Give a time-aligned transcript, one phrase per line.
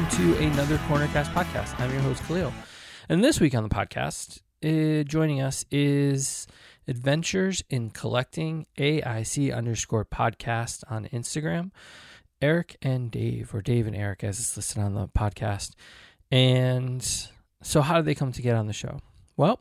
[0.00, 1.78] welcome to another Cornercast podcast.
[1.78, 2.52] I'm your host, Khalil.
[3.10, 6.46] And this week on the podcast, uh, joining us is
[6.88, 11.70] Adventures in Collecting AIC underscore podcast on Instagram.
[12.40, 15.74] Eric and Dave, or Dave and Eric, as it's listed on the podcast.
[16.30, 17.06] And
[17.62, 19.00] so, how did they come to get on the show?
[19.36, 19.60] Well,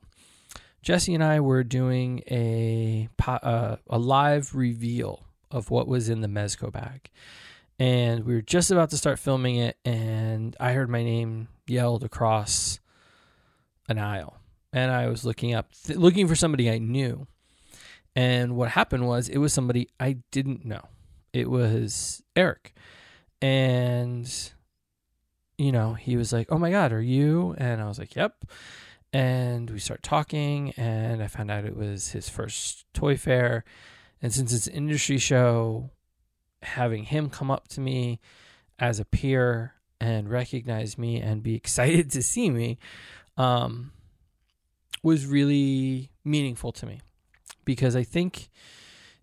[0.81, 6.29] Jesse and I were doing a uh, a live reveal of what was in the
[6.29, 7.09] Mezco bag,
[7.79, 12.03] and we were just about to start filming it, and I heard my name yelled
[12.03, 12.79] across
[13.87, 14.37] an aisle,
[14.73, 17.25] and I was looking up, th- looking for somebody I knew,
[18.15, 20.81] and what happened was it was somebody I didn't know.
[21.31, 22.73] It was Eric,
[23.41, 24.29] and
[25.57, 28.45] you know he was like, "Oh my God, are you?" And I was like, "Yep."
[29.11, 33.63] and we start talking and i found out it was his first toy fair
[34.21, 35.89] and since it's an industry show
[36.63, 38.19] having him come up to me
[38.77, 42.77] as a peer and recognize me and be excited to see me
[43.37, 43.91] um,
[45.03, 46.99] was really meaningful to me
[47.65, 48.49] because i think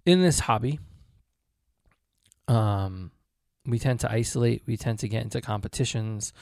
[0.04, 0.78] in this hobby
[2.48, 3.10] um,
[3.66, 6.32] we tend to isolate we tend to get into competitions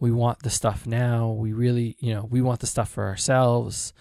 [0.00, 1.28] we want the stuff now.
[1.28, 3.92] We really, you know, we want the stuff for ourselves.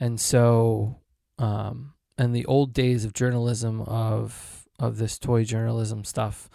[0.00, 0.96] And so,
[1.38, 6.48] um, and the old days of journalism of of this toy journalism stuff,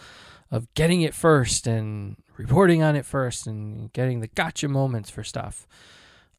[0.52, 5.24] of getting it first and reporting on it first and getting the gotcha moments for
[5.24, 5.68] stuff,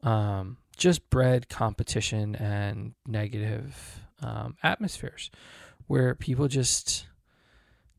[0.02, 5.30] um, just bred competition and negative um, atmospheres
[5.86, 7.06] where people just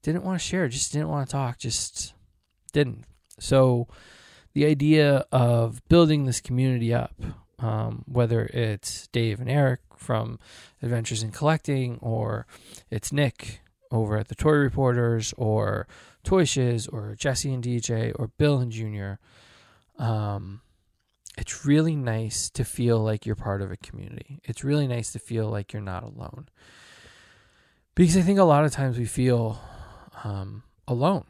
[0.02, 2.14] didn't want to share, just didn't want to talk, just
[2.72, 3.06] didn't.
[3.40, 3.88] So
[4.54, 7.16] the idea of building this community up,
[7.60, 10.40] um, whether it's Dave and Eric from
[10.82, 12.48] Adventures in Collecting, or
[12.90, 13.62] it's Nick
[13.92, 15.88] over at the Toy Reporters, or
[16.24, 16.46] Toy
[16.92, 19.20] or Jesse and DJ, or Bill and Junior.
[19.98, 20.62] Um,
[21.38, 24.40] it's really nice to feel like you're part of a community.
[24.44, 26.48] It's really nice to feel like you're not alone.
[27.96, 29.60] Because I think a lot of times we feel
[30.24, 31.26] um, alone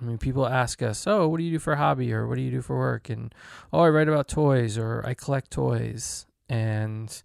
[0.00, 2.36] I mean, people ask us, "Oh, what do you do for a hobby?" or "What
[2.36, 3.34] do you do for work?" and
[3.72, 7.22] "Oh, I write about toys," or "I collect toys," and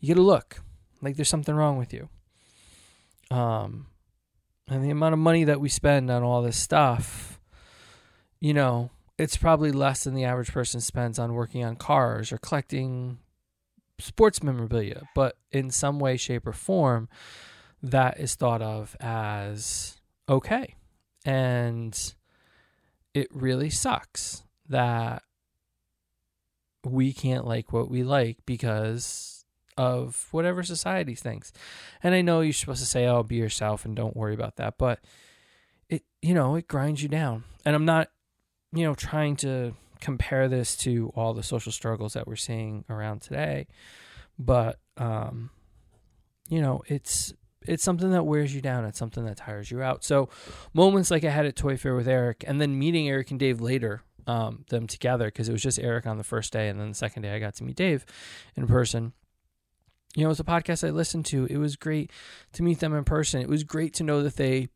[0.00, 0.62] you get a look
[1.00, 2.08] like there's something wrong with you.
[3.30, 3.86] Um,
[4.68, 7.40] and the amount of money that we spend on all this stuff,
[8.40, 12.38] you know, it's probably less than the average person spends on working on cars or
[12.38, 13.18] collecting
[13.98, 15.02] sports memorabilia.
[15.14, 17.08] But in some way, shape, or form,
[17.82, 20.76] that is thought of as okay
[21.24, 22.14] and
[23.14, 25.22] it really sucks that
[26.84, 29.31] we can't like what we like because
[29.76, 31.52] of whatever society thinks.
[32.02, 34.78] And I know you're supposed to say, oh, be yourself and don't worry about that.
[34.78, 35.00] But
[35.88, 37.44] it, you know, it grinds you down.
[37.64, 38.08] And I'm not,
[38.72, 43.22] you know, trying to compare this to all the social struggles that we're seeing around
[43.22, 43.66] today.
[44.38, 45.50] But, um,
[46.48, 47.32] you know, it's
[47.66, 48.84] it's something that wears you down.
[48.84, 50.04] It's something that tires you out.
[50.04, 50.28] So
[50.74, 53.60] moments like I had at Toy Fair with Eric, and then meeting Eric and Dave
[53.60, 56.88] later, um, them together because it was just Eric on the first day, and then
[56.88, 58.04] the second day I got to meet Dave
[58.56, 59.12] in person.
[60.14, 61.46] You know, it was a podcast I listened to.
[61.46, 62.10] It was great
[62.52, 63.40] to meet them in person.
[63.40, 64.68] It was great to know that they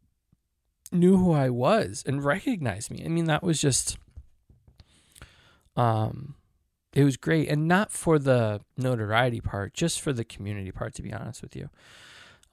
[0.93, 3.03] knew who I was and recognized me.
[3.05, 3.99] I mean, that was just,
[5.77, 6.37] um,
[6.95, 10.95] it was great, and not for the notoriety part, just for the community part.
[10.95, 11.69] To be honest with you.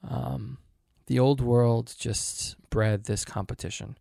[0.06, 0.58] Um,
[1.06, 3.96] the old world just bred this competition,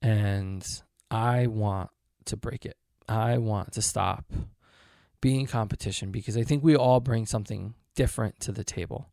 [0.00, 0.64] and
[1.10, 1.90] I want
[2.26, 2.76] to break it.
[3.08, 4.32] I want to stop
[5.20, 9.10] being competition because I think we all bring something different to the table.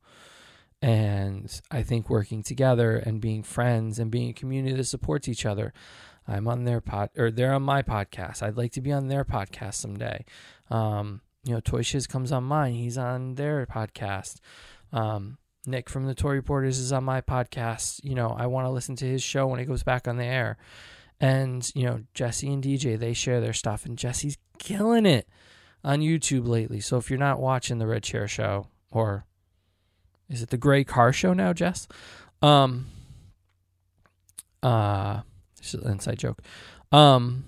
[0.82, 5.46] And I think working together and being friends and being a community that supports each
[5.46, 5.74] other.
[6.28, 8.44] I'm on their pod or they're on my podcast.
[8.44, 10.26] I'd like to be on their podcast someday.
[10.70, 12.74] Um, you know, Toy Shiz comes on mine.
[12.74, 14.38] He's on their podcast.
[14.94, 18.00] Um, Nick from the Toy Reporters is on my podcast.
[18.04, 20.26] You know, I want to listen to his show when it goes back on the
[20.26, 20.58] air.
[21.20, 25.28] And, you know, Jesse and DJ, they share their stuff, and Jesse's killing it
[25.84, 26.80] on YouTube lately.
[26.80, 29.26] So if you're not watching the Red Chair Show, or
[30.30, 31.88] is it the Gray Car Show now, Jess?
[32.42, 32.88] Um,
[34.62, 35.22] uh,
[35.58, 36.42] it's an inside joke.
[36.92, 37.46] Um,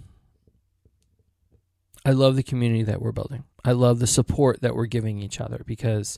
[2.05, 3.43] I love the community that we're building.
[3.63, 6.17] I love the support that we're giving each other because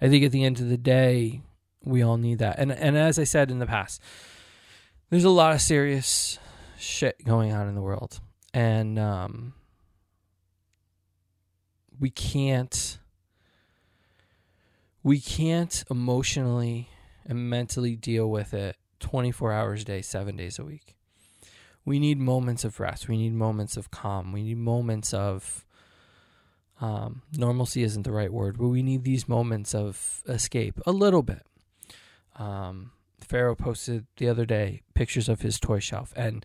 [0.00, 1.42] I think at the end of the day,
[1.84, 2.58] we all need that.
[2.58, 4.00] And and as I said in the past,
[5.10, 6.38] there's a lot of serious
[6.78, 8.20] shit going on in the world,
[8.54, 9.54] and um,
[11.98, 12.98] we can't
[15.02, 16.88] we can't emotionally
[17.26, 20.96] and mentally deal with it 24 hours a day, seven days a week.
[21.84, 23.08] we need moments of rest.
[23.08, 24.32] We need moments of calm.
[24.32, 25.64] We need moments of
[26.80, 31.22] um, normalcy isn't the right word, but we need these moments of escape a little
[31.22, 31.46] bit.
[32.36, 36.44] Um, Pharaoh posted the other day pictures of his toy shelf and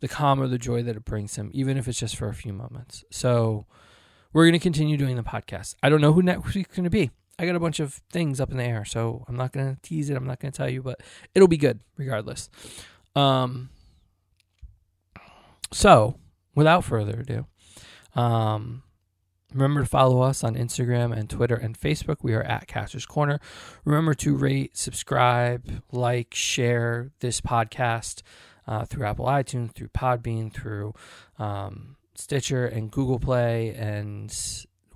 [0.00, 2.34] the calm or the joy that it brings him, even if it's just for a
[2.34, 3.04] few moments.
[3.10, 3.66] So
[4.32, 5.76] we're going to continue doing the podcast.
[5.82, 7.10] I don't know who next week's going to be.
[7.38, 10.08] I got a bunch of things up in the air, so I'm not to tease
[10.10, 10.16] it.
[10.16, 11.00] I'm not to tell you, but
[11.34, 12.48] it'll be good regardless.
[13.14, 13.70] Um,
[15.72, 16.16] so
[16.54, 17.46] without further ado,
[18.14, 18.82] um,
[19.56, 22.16] Remember to follow us on Instagram and Twitter and Facebook.
[22.20, 23.40] We are at Caster's Corner.
[23.84, 28.22] Remember to rate, subscribe, like, share this podcast
[28.66, 30.94] uh, through Apple iTunes, through Podbean, through
[31.38, 34.30] um, Stitcher and Google Play, and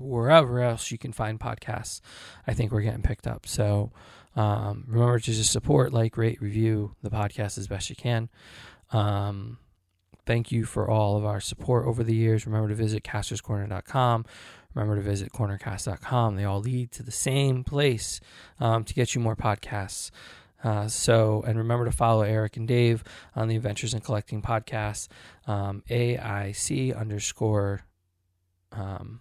[0.01, 2.01] wherever else you can find podcasts.
[2.47, 3.47] I think we're getting picked up.
[3.47, 3.93] So
[4.37, 8.29] um, remember to just support, like, rate, review the podcast as best you can.
[8.93, 9.59] Um,
[10.31, 12.47] Thank you for all of our support over the years.
[12.47, 14.25] Remember to visit casterscorner.com.
[14.75, 16.37] Remember to visit cornercast.com.
[16.37, 18.21] They all lead to the same place
[18.61, 20.13] um, to get you more podcasts.
[20.63, 23.03] Uh, so, and remember to follow Eric and Dave
[23.35, 25.09] on the Adventures in Collecting podcast,
[25.49, 27.83] um, AIC underscore.
[28.71, 29.19] Um,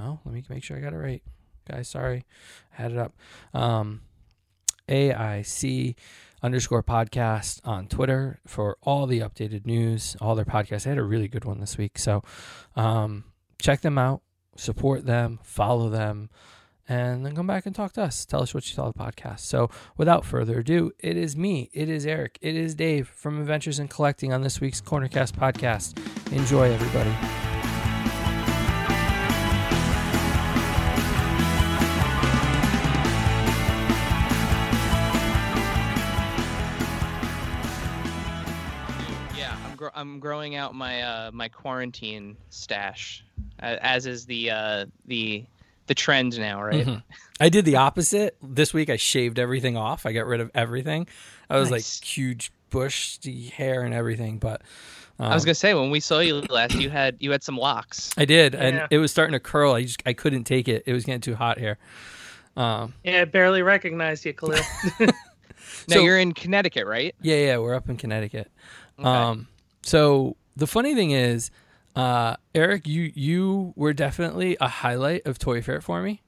[0.00, 1.22] oh, let me make sure I got it right,
[1.68, 1.88] guys.
[1.88, 2.24] Sorry,
[2.76, 3.14] I had it up.
[3.54, 4.02] Um,
[4.88, 5.94] AIC
[6.42, 10.84] underscore podcast on Twitter for all the updated news, all their podcasts.
[10.84, 11.98] They had a really good one this week.
[11.98, 12.22] So
[12.76, 13.24] um,
[13.60, 14.22] check them out,
[14.56, 16.30] support them, follow them,
[16.88, 18.26] and then come back and talk to us.
[18.26, 19.40] Tell us what you thought of the podcast.
[19.40, 23.78] So without further ado, it is me, it is Eric, it is Dave from Adventures
[23.78, 25.96] in Collecting on this week's Cornercast podcast.
[26.32, 27.49] Enjoy, everybody.
[40.20, 43.24] I'm growing out my uh, my quarantine stash,
[43.58, 45.46] as is the uh, the
[45.86, 46.86] the trend now, right?
[46.86, 46.98] Mm-hmm.
[47.40, 48.90] I did the opposite this week.
[48.90, 50.04] I shaved everything off.
[50.04, 51.06] I got rid of everything.
[51.48, 52.00] I was nice.
[52.00, 54.60] like huge bushy hair and everything, but.
[55.18, 57.42] Um, I was um, gonna say when we saw you last, you had you had
[57.42, 58.10] some locks.
[58.18, 58.60] I did, yeah.
[58.60, 59.72] and it was starting to curl.
[59.72, 60.82] I just I couldn't take it.
[60.84, 61.78] It was getting too hot here.
[62.58, 64.60] Um, yeah, I barely recognized you, Khalil.
[65.00, 65.12] now
[65.88, 67.14] so, you're in Connecticut, right?
[67.22, 68.50] Yeah, yeah, we're up in Connecticut.
[68.98, 69.08] Okay.
[69.08, 69.46] Um,
[69.82, 71.50] so the funny thing is,
[71.96, 76.22] uh, Eric, you you were definitely a highlight of Toy Fair for me,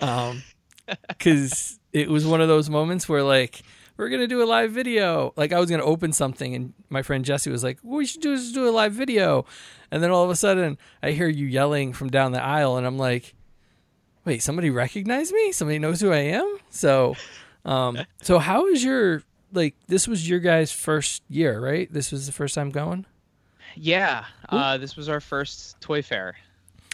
[0.00, 0.42] um,
[1.08, 3.62] because it was one of those moments where like
[3.96, 5.32] we're gonna do a live video.
[5.36, 8.22] Like I was gonna open something, and my friend Jesse was like, "What we should
[8.22, 9.46] do is do a live video,"
[9.90, 12.86] and then all of a sudden I hear you yelling from down the aisle, and
[12.86, 13.34] I'm like,
[14.24, 15.52] "Wait, somebody recognized me?
[15.52, 17.14] Somebody knows who I am?" So,
[17.64, 19.22] um, so how is your
[19.54, 21.92] like this was your guys' first year, right?
[21.92, 23.06] This was the first time going.
[23.76, 26.36] Yeah, uh, this was our first toy fair.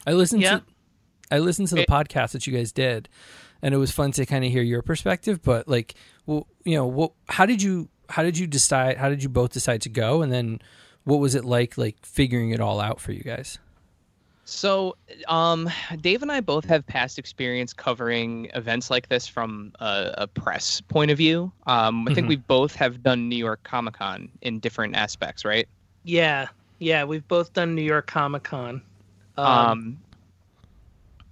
[0.06, 0.58] I listened yeah.
[0.58, 0.64] to
[1.30, 3.08] I listened to the it, podcast that you guys did,
[3.62, 5.42] and it was fun to kind of hear your perspective.
[5.42, 5.94] But like,
[6.26, 7.12] well, you know, what?
[7.28, 7.88] How did you?
[8.08, 8.96] How did you decide?
[8.96, 10.22] How did you both decide to go?
[10.22, 10.60] And then,
[11.04, 11.78] what was it like?
[11.78, 13.58] Like figuring it all out for you guys.
[14.50, 14.96] So,
[15.28, 15.70] um,
[16.00, 20.80] Dave and I both have past experience covering events like this from a, a press
[20.80, 21.52] point of view.
[21.68, 22.30] Um, I think mm-hmm.
[22.30, 25.68] we both have done New York Comic Con in different aspects, right?
[26.02, 26.48] Yeah,
[26.80, 28.82] yeah, we've both done New York Comic Con.
[29.38, 30.00] Um, um,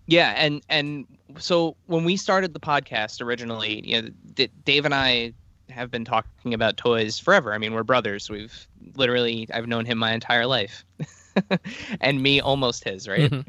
[0.06, 1.04] yeah, and and
[1.38, 5.32] so when we started the podcast originally, you know, D- Dave and I
[5.70, 7.52] have been talking about toys forever.
[7.52, 8.30] I mean, we're brothers.
[8.30, 10.84] We've literally I've known him my entire life.
[12.00, 13.30] and me almost his, right?
[13.30, 13.48] Mm-hmm.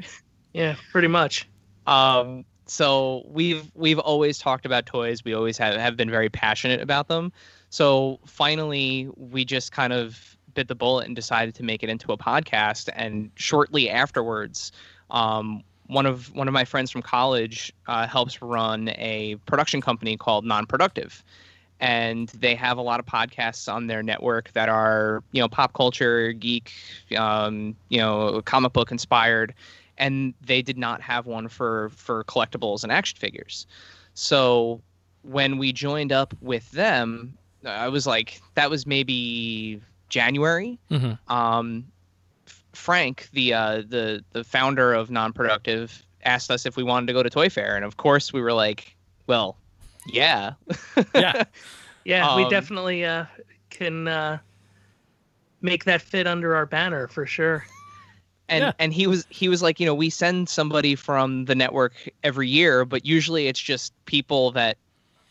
[0.52, 1.48] Yeah, pretty much.
[1.86, 5.24] Um, so we've we've always talked about toys.
[5.24, 7.32] We always have have been very passionate about them.
[7.70, 12.12] So finally, we just kind of bit the bullet and decided to make it into
[12.12, 12.88] a podcast.
[12.94, 14.72] And shortly afterwards,
[15.10, 20.16] um, one of one of my friends from college uh, helps run a production company
[20.16, 21.22] called Nonproductive
[21.80, 25.72] and they have a lot of podcasts on their network that are you know pop
[25.72, 26.72] culture geek
[27.16, 29.54] um, you know comic book inspired
[29.98, 33.66] and they did not have one for for collectibles and action figures
[34.14, 34.80] so
[35.22, 41.34] when we joined up with them i was like that was maybe january mm-hmm.
[41.34, 41.84] um,
[42.72, 47.22] frank the uh, the the founder of nonproductive asked us if we wanted to go
[47.22, 48.96] to toy fair and of course we were like
[49.26, 49.56] well
[50.06, 50.54] yeah.
[51.14, 51.44] yeah.
[52.04, 53.26] Yeah, um, we definitely uh,
[53.68, 54.38] can uh,
[55.60, 57.64] make that fit under our banner for sure.
[58.48, 58.72] And yeah.
[58.78, 61.92] and he was he was like, you know, we send somebody from the network
[62.24, 64.76] every year, but usually it's just people that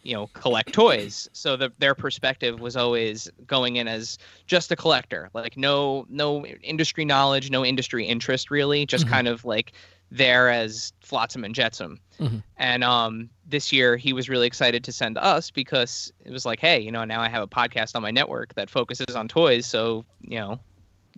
[0.03, 4.75] you know collect toys so the, their perspective was always going in as just a
[4.75, 9.13] collector like no no industry knowledge no industry interest really just mm-hmm.
[9.13, 9.73] kind of like
[10.11, 11.99] there as flotsam and jetsam.
[12.19, 12.39] Mm-hmm.
[12.57, 16.59] and um this year he was really excited to send us because it was like
[16.59, 19.65] hey you know now i have a podcast on my network that focuses on toys.
[19.65, 20.59] So you know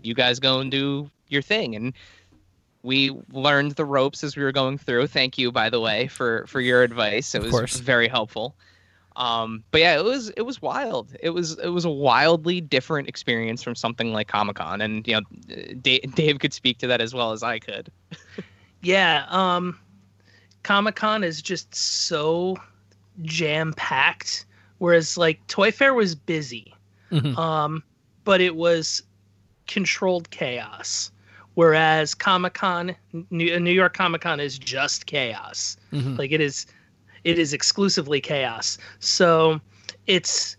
[0.04, 1.76] you guys go and do your thing.
[1.76, 1.94] And
[2.84, 5.08] we learned the ropes as we were going through.
[5.08, 7.36] Thank you by the way for for your advice.
[7.36, 8.56] It was very helpful.
[9.16, 11.16] Um, but yeah, it was it was wild.
[11.20, 15.16] It was it was a wildly different experience from something like Comic Con, and you
[15.16, 15.22] know,
[15.82, 17.92] Dave, Dave could speak to that as well as I could.
[18.82, 19.80] yeah, um,
[20.64, 22.58] Comic Con is just so
[23.22, 24.46] jam packed.
[24.80, 26.74] Whereas like Toy Fair was busy,
[27.12, 27.38] mm-hmm.
[27.38, 27.84] um,
[28.24, 29.04] but it was
[29.68, 31.12] controlled chaos.
[31.54, 32.96] Whereas Comic Con,
[33.30, 35.78] New, New York Comic Con is just chaos.
[35.92, 36.16] Mm-hmm.
[36.16, 36.66] Like it is
[37.24, 38.78] it is exclusively chaos.
[39.00, 39.62] So
[40.08, 40.58] it's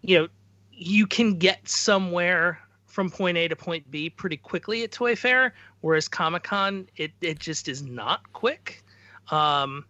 [0.00, 0.28] you know
[0.72, 5.54] you can get somewhere from point A to point B pretty quickly at Toy Fair,
[5.80, 8.82] whereas Comic Con it it just is not quick.
[9.30, 9.84] Um,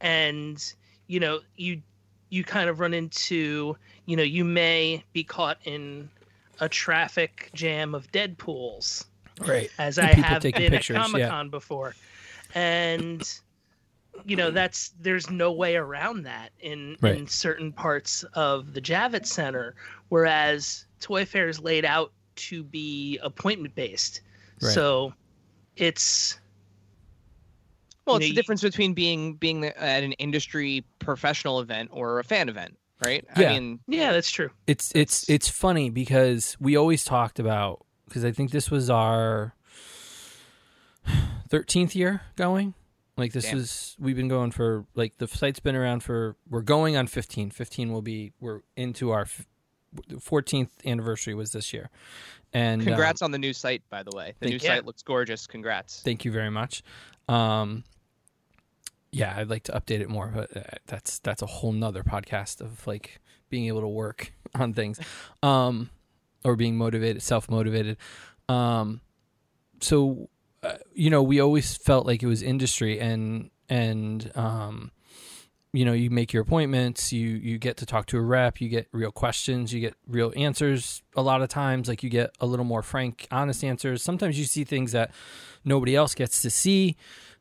[0.00, 0.62] and
[1.06, 1.82] you know you
[2.30, 3.76] you kind of run into
[4.06, 6.08] you know you may be caught in
[6.60, 9.06] a traffic jam of Deadpool's,
[9.46, 9.70] right?
[9.78, 11.50] As I have been pictures, at Comic Con yeah.
[11.50, 11.94] before,
[12.54, 13.40] and
[14.24, 17.16] you know that's there's no way around that in right.
[17.16, 19.74] in certain parts of the Javits Center,
[20.08, 24.20] whereas Toy Fair is laid out to be appointment based.
[24.60, 24.72] Right.
[24.72, 25.12] So
[25.76, 26.38] it's
[28.06, 32.24] well, it's know, the difference between being being at an industry professional event or a
[32.24, 33.24] fan event, right?
[33.36, 33.50] Yeah.
[33.50, 34.50] I mean, yeah, that's true.
[34.66, 35.22] It's that's...
[35.22, 39.54] it's it's funny because we always talked about because I think this was our
[41.50, 42.74] 13th year going
[43.16, 43.58] like this Damn.
[43.58, 47.50] is we've been going for like the site's been around for we're going on 15.
[47.50, 49.26] 15 will be we're into our
[49.96, 51.90] 14th anniversary was this year.
[52.56, 54.34] And congrats um, on the new site by the way.
[54.40, 55.46] The new site looks gorgeous.
[55.46, 56.00] Congrats.
[56.02, 56.82] Thank you very much.
[57.28, 57.84] Um
[59.12, 62.60] yeah, I'd like to update it more, but uh, that's that's a whole nother podcast
[62.60, 63.20] of like
[63.50, 64.98] being able to work on things.
[65.42, 65.90] Um
[66.44, 67.98] or being motivated, self-motivated.
[68.48, 69.02] Um
[69.80, 70.30] so
[70.62, 74.90] uh, you know, we always felt like it was industry and and um,
[75.76, 78.68] you know, you make your appointments, you you get to talk to a rep, you
[78.68, 81.02] get real questions, you get real answers.
[81.16, 84.02] A lot of times, like you get a little more frank, honest answers.
[84.02, 85.10] Sometimes you see things that
[85.64, 86.96] nobody else gets to see,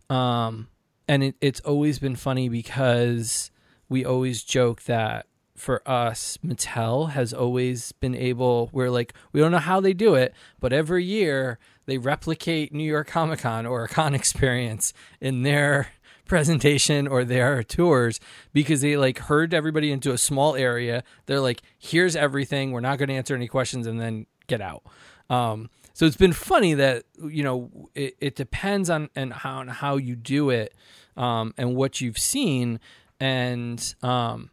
[0.09, 0.67] um,
[1.07, 3.51] and it, it's always been funny because
[3.87, 8.69] we always joke that for us, Mattel has always been able.
[8.73, 12.83] We're like, we don't know how they do it, but every year they replicate New
[12.83, 15.87] York Comic Con or a con experience in their
[16.25, 18.20] presentation or their tours
[18.53, 21.03] because they like herd everybody into a small area.
[21.25, 22.72] They're like, here's everything.
[22.72, 24.84] We're not going to answer any questions and then get out.
[25.29, 29.70] Um, so it's been funny that you know it, it depends on and how on
[29.70, 30.74] how you do it
[31.15, 32.79] um, and what you've seen
[33.20, 34.50] and um,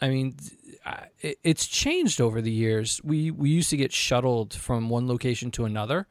[0.00, 0.36] I mean
[1.20, 3.00] it, it's changed over the years.
[3.04, 6.06] We we used to get shuttled from one location to another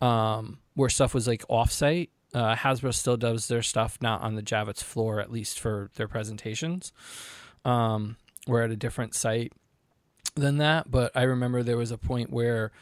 [0.00, 2.08] um, where stuff was like offsite.
[2.34, 6.08] Uh, Hasbro still does their stuff not on the Javits floor, at least for their
[6.08, 6.92] presentations.
[7.64, 9.52] Um, we're at a different site
[10.34, 12.72] than that, but I remember there was a point where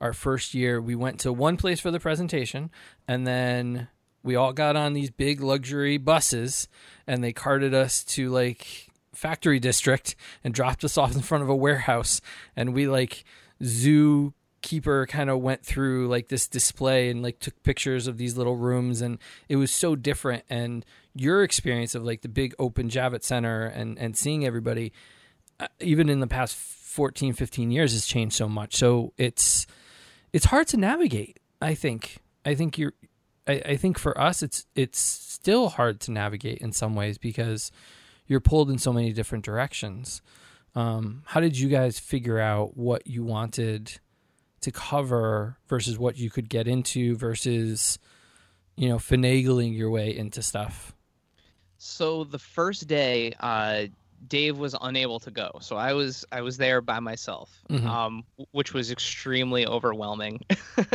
[0.00, 2.70] our first year we went to one place for the presentation,
[3.06, 3.88] and then
[4.22, 6.68] we all got on these big luxury buses,
[7.06, 10.14] and they carted us to like factory district
[10.44, 12.20] and dropped us off in front of a warehouse,
[12.56, 13.24] and we like
[13.62, 18.36] zoo keeper kind of went through like this display and like took pictures of these
[18.36, 20.44] little rooms and it was so different.
[20.48, 24.92] And your experience of like the big open Javits Center and and seeing everybody
[25.58, 28.76] uh, even in the past 14 15 years has changed so much.
[28.76, 29.66] So it's
[30.32, 32.18] it's hard to navigate i think.
[32.44, 32.94] I think you're
[33.46, 37.70] I, I think for us it's it's still hard to navigate in some ways because
[38.26, 40.22] you're pulled in so many different directions.
[40.74, 43.98] Um, how did you guys figure out what you wanted
[44.60, 47.98] to cover versus what you could get into versus
[48.76, 50.94] you know finagling your way into stuff?
[51.78, 53.86] So the first day uh
[54.28, 55.50] dave was unable to go.
[55.60, 57.86] So i was i was there by myself mm-hmm.
[57.86, 60.40] um which was extremely overwhelming.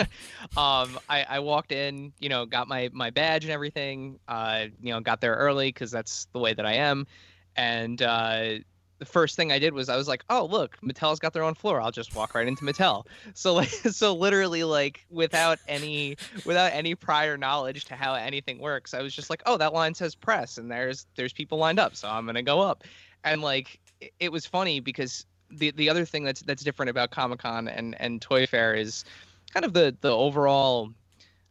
[0.58, 4.94] Um I, I walked in you know got my my badge and everything uh you
[4.94, 7.08] know got there early because that's the way that i am.
[7.56, 8.60] And uh
[8.98, 11.54] the first thing I did was I was like, oh look, Mattel's got their own
[11.54, 11.82] floor.
[11.82, 13.06] I'll just walk right into Mattel.
[13.34, 18.94] So like so literally like without any without any prior knowledge to how anything works,
[18.94, 21.96] I was just like, oh that line says press and there's there's people lined up,
[21.96, 22.84] so I'm gonna go up.
[23.24, 27.12] And like it, it was funny because the the other thing that's that's different about
[27.12, 29.06] Comic Con and and Toy Fair is
[29.54, 30.92] kind of the the overall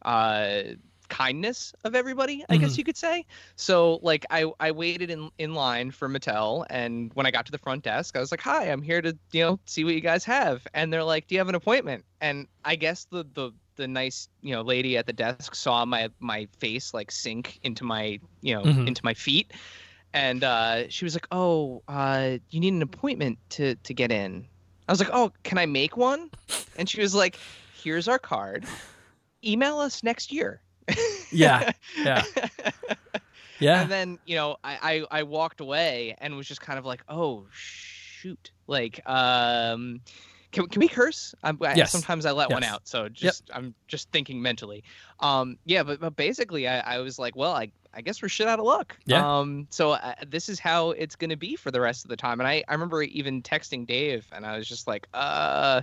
[0.02, 0.62] uh
[1.08, 2.78] kindness of everybody i guess Mhm.
[2.78, 3.24] you could say.
[3.56, 7.52] So like i i waited in in line for mattel and when i got to
[7.52, 10.00] the front desk i was like hi i'm here to you know see what you
[10.00, 10.66] guys have.
[10.74, 12.04] And they're like do you have an appointment?
[12.20, 16.08] And i guess the the the nice you know lady at the desk saw my
[16.20, 18.86] my face like sink into my you know Mhm.
[18.88, 19.52] into my feet.
[20.12, 24.46] And uh she was like oh uh you need an appointment to to get in.
[24.88, 26.30] I was like oh can i make one?
[26.76, 27.36] And she was like
[27.72, 28.66] here's our card.
[29.44, 30.60] Email us next year
[31.30, 31.72] Yeah,
[32.02, 32.22] yeah.
[33.60, 33.82] Yeah.
[33.82, 37.02] and then you know I, I i walked away and was just kind of like
[37.08, 38.50] oh shoot.
[38.66, 40.00] Like um
[40.50, 41.34] can, can we curse?
[41.42, 44.82] I'm, I, sometimes i let one out so just i'm just thinking mentally.
[45.20, 48.48] Um yeah but, but basically I, I was like well i i guess we're shit
[48.48, 48.96] out of luck.
[49.06, 49.38] Yeah.
[49.38, 52.16] um so uh, this is how it's going to be for the rest of the
[52.16, 55.80] time and i i remember even texting dave and i was just like uh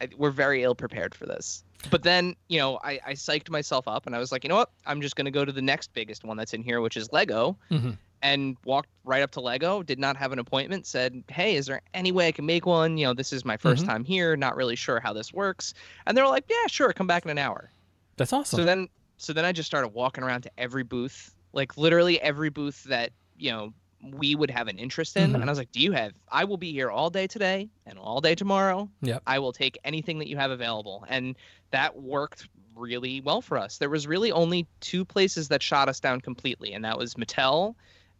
[0.00, 3.86] I, we're very ill prepared for this but then you know I, I psyched myself
[3.86, 5.62] up and i was like you know what i'm just going to go to the
[5.62, 7.96] next biggest one that's in here which is lego Mhm.
[8.22, 11.82] and walked right up to lego did not have an appointment said hey is there
[11.92, 13.86] any way i can make one you know this is my 1st Mhm.
[13.86, 15.74] time here not really sure how this works
[16.06, 17.70] and they're like yeah sure come back in an hour
[18.16, 18.58] That's awesome.
[18.60, 22.48] so then so then i just started walking around to every booth like literally every
[22.50, 23.72] booth that you know
[24.12, 25.34] we would have an interest in Mhm.
[25.36, 27.98] and i was like do you have i will be here all day today and
[27.98, 29.18] all day tomorrow Yeah.
[29.26, 31.36] i will take anything that you have available and
[31.70, 36.00] that worked really well for us there was really only two places that shot us
[36.00, 37.74] down completely and that was mattel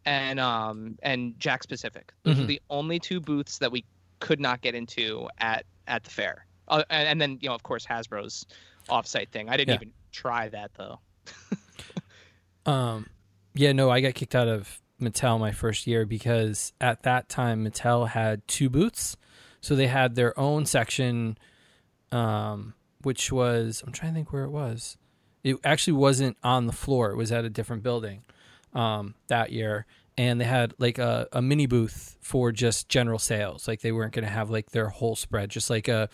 [0.07, 2.49] and um and jakks pacific those were Mhm.
[2.49, 3.85] the only two booths that we
[4.21, 7.63] could not get into at at the fair uh, and, and then you know of
[7.63, 8.47] course hasbro's
[8.89, 9.75] offsite thing i didn't Yeah.
[9.77, 11.01] even try that though
[12.67, 13.07] Um,
[13.55, 17.65] yeah, no, I got kicked out of Mattel my first year because at that time
[17.65, 19.17] Mattel had two booths,
[19.61, 21.37] so they had their own section,
[22.13, 24.97] um, which was I'm trying to think where it was.
[25.43, 28.23] It actually wasn't on the floor; it was at a different building
[28.73, 29.85] um, that year,
[30.17, 33.69] and they had like a, a mini booth for just general sales.
[33.69, 36.09] Like they weren't going to have like their whole spread, just like a,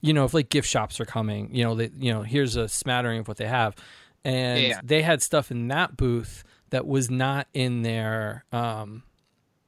[0.00, 2.68] you know, if like gift shops are coming, you know, they you know here's a
[2.68, 3.74] smattering of what they have,
[4.24, 4.80] and Yeah.
[4.84, 9.02] they had stuff in that booth that was not in their um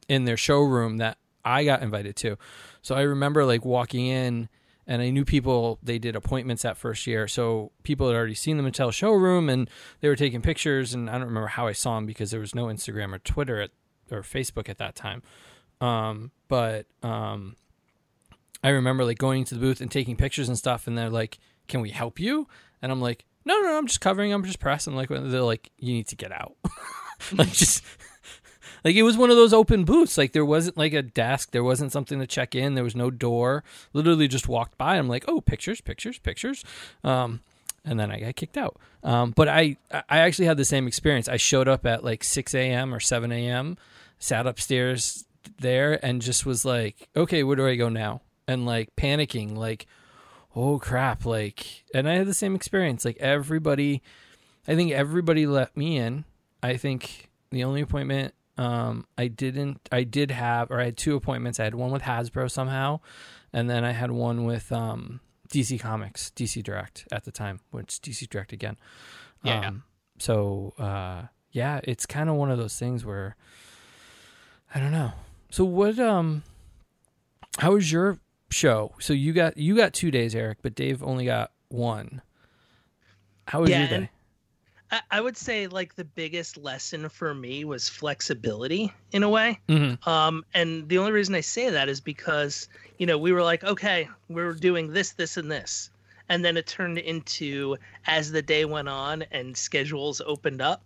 [0.08, 2.36] in their showroom that I got invited to.
[2.82, 4.48] So I remember like walking in
[4.86, 7.28] and I knew people they did appointments that first year.
[7.28, 9.68] So people had already seen the Mattel showroom and
[10.00, 12.54] they were taking pictures and I don't remember how I saw them because there was
[12.54, 13.70] no Instagram or Twitter at,
[14.10, 15.22] or Facebook at that time.
[15.80, 17.56] Um but um
[18.64, 21.38] I remember like going to the booth and taking pictures and stuff and they're like,
[21.66, 22.46] "Can we help you?"
[22.80, 24.32] And I'm like, "No, no, no I'm just covering.
[24.32, 26.56] I'm just pressing." Like they're like, "You need to get out."
[27.32, 27.84] like just
[28.84, 30.18] like it was one of those open booths.
[30.18, 33.10] Like there wasn't like a desk, there wasn't something to check in, there was no
[33.10, 33.64] door.
[33.92, 34.96] Literally just walked by.
[34.96, 36.64] I'm like, "Oh, pictures, pictures, pictures."
[37.04, 37.40] Um
[37.84, 38.78] and then I got kicked out.
[39.02, 41.28] Um, but I, I actually had the same experience.
[41.28, 42.94] I showed up at like 6 a.m.
[42.94, 43.76] or 7 a.m.,
[44.18, 45.24] sat upstairs
[45.58, 48.22] there, and just was like, okay, where do I go now?
[48.46, 49.86] And like panicking, like,
[50.54, 51.24] oh crap.
[51.24, 53.04] Like, and I had the same experience.
[53.04, 54.02] Like, everybody,
[54.66, 56.24] I think everybody let me in.
[56.62, 61.16] I think the only appointment um, I didn't, I did have, or I had two
[61.16, 61.58] appointments.
[61.58, 63.00] I had one with Hasbro somehow,
[63.52, 68.00] and then I had one with um, DC Comics, DC Direct at the time, which
[68.00, 68.76] DC Direct again.
[69.42, 69.68] Yeah.
[69.68, 69.84] Um,
[70.18, 73.36] so uh, yeah, it's kind of one of those things where
[74.74, 75.12] I don't know.
[75.50, 75.98] So what?
[75.98, 76.42] Um,
[77.58, 78.18] how was your
[78.52, 78.94] show?
[79.00, 82.22] So you got you got two days, Eric, but Dave only got one.
[83.48, 84.10] How was Yeah, your day?
[84.90, 89.58] I, I would say like the biggest lesson for me was flexibility in a way.
[89.68, 90.08] Mm-hmm.
[90.08, 93.64] Um, and the only reason I say that is because, you know, we were like,
[93.64, 95.90] okay, we're doing this, this, and this.
[96.28, 100.82] And then it turned into as the day went on and schedules opened up,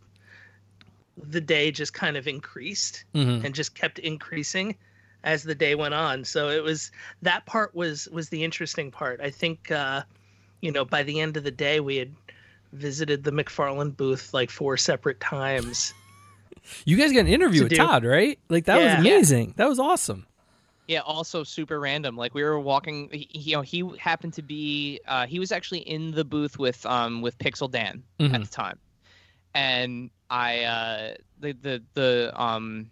[1.16, 3.44] the day just kind of increased Mm-hmm.
[3.44, 4.76] and just kept increasing
[5.26, 6.24] as the day went on.
[6.24, 9.20] So it was that part was was the interesting part.
[9.20, 10.02] I think uh,
[10.62, 12.14] you know, by the end of the day we had
[12.72, 15.92] visited the McFarlane booth like four separate times.
[16.84, 17.76] You guys got an interview To with do.
[17.76, 18.38] Todd, right?
[18.48, 18.96] Like that Yeah.
[19.00, 19.54] was amazing.
[19.56, 20.26] That was awesome.
[20.88, 22.16] Yeah, also super random.
[22.16, 25.50] Like we were walking, he, he- you know, he happened to be, uh, he was
[25.50, 28.44] actually in the booth with, um, with Pixel Dan at Mhm.
[28.44, 28.78] the time,
[29.54, 32.90] and I, uh, the the the um,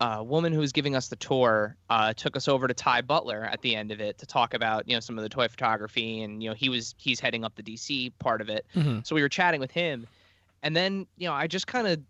[0.00, 3.44] uh, woman who was giving us the tour uh, took us over to Ty Butler
[3.44, 6.22] at the end of it to talk about you know some of the toy photography
[6.22, 8.66] and you know he was he's heading up the DC part of it.
[8.74, 9.00] Mm-hmm.
[9.04, 10.06] So we were chatting with him,
[10.62, 12.00] and then you know I just kind of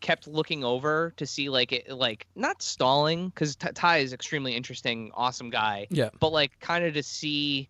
[0.00, 5.10] kept looking over to see like it like not stalling because Ty is extremely interesting,
[5.14, 6.10] awesome guy, Yeah.
[6.20, 7.68] but like kind of to see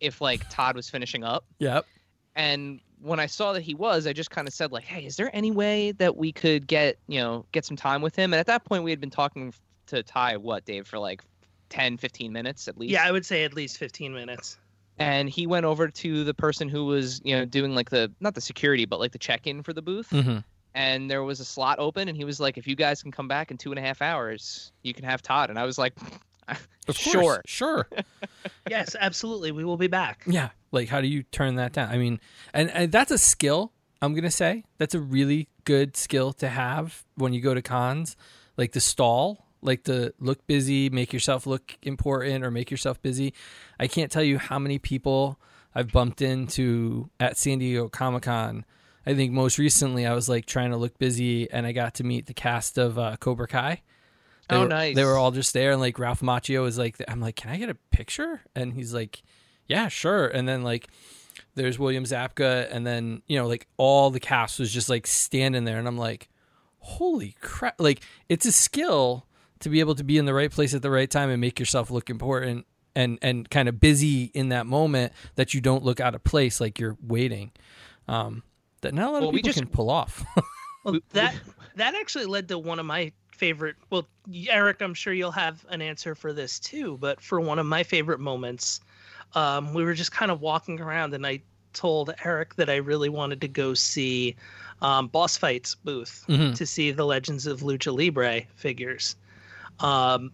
[0.00, 1.44] if like Todd was finishing up.
[1.58, 1.86] Yep.
[2.34, 5.16] And when I saw that he was, I just kind of said like, "Hey, is
[5.16, 8.40] there any way that we could get you know get some time with him?" And
[8.40, 9.52] at that point, we had been talking
[9.86, 11.22] to Ty what Dave for like
[11.70, 12.92] 10, 15 minutes at least.
[12.92, 14.58] Yeah, I would say at least 15 minutes.
[14.98, 18.34] And he went over to the person who was you know doing like the not
[18.34, 20.10] the security but like the check in for the booth.
[20.10, 20.38] Mm-hmm.
[20.72, 23.26] And there was a slot open, and he was like, "If you guys can come
[23.26, 25.94] back in two and a half hours, you can have Todd." And I was like,
[26.00, 26.29] Of
[26.92, 27.42] "Sure." course.
[27.46, 27.88] Sure.
[28.68, 29.50] Yes, absolutely.
[29.50, 30.22] We will be back.
[30.26, 30.50] Yeah.
[30.70, 31.90] Like, how do you turn that down?
[31.90, 32.20] I mean,
[32.54, 34.64] and, and that's a skill, I'm going to say.
[34.78, 38.16] That's a really good skill to have when you go to cons.
[38.56, 43.34] Like the stall, like the look busy, make yourself look important or make yourself busy.
[43.78, 45.40] I can't tell you how many people
[45.74, 48.64] I've bumped into at San Diego Comic Con.
[49.06, 52.04] I think most recently I was like trying to look busy and I got to
[52.04, 53.82] meet the cast of uh, Cobra Kai.
[54.50, 54.94] They Oh, were, nice.
[54.96, 57.56] They were all just there, and like Ralph Macchio was like, "I'm like, can I
[57.56, 59.22] get a picture?" And he's like,
[59.66, 60.88] "Yeah, sure." And then like,
[61.54, 65.64] there's William Zabka, and then you know, like all the cast was just like standing
[65.64, 66.28] there, and I'm like,
[66.78, 69.26] "Holy crap!" Like it's a skill
[69.60, 71.58] to be able to be in the right place at the right time and make
[71.60, 76.00] yourself look important and and kind of busy in that moment that you don't look
[76.00, 77.52] out of place, like you're waiting.
[78.08, 78.42] Um,
[78.80, 80.24] that not a lot Well, of we people just- can pull off.
[80.82, 81.34] Well, that
[81.76, 83.76] that actually led to one of my favorite.
[83.88, 84.06] Well,
[84.48, 86.98] Eric, I'm sure you'll have an answer for this too.
[87.00, 88.80] But for one of my favorite moments,
[89.34, 91.40] um, we were just kind of walking around, and I
[91.72, 94.36] told Eric that I really wanted to go see
[94.82, 96.54] um, Boss Fights booth Mhm.
[96.54, 99.16] to see the Legends of Lucha Libre figures.
[99.80, 100.32] Um,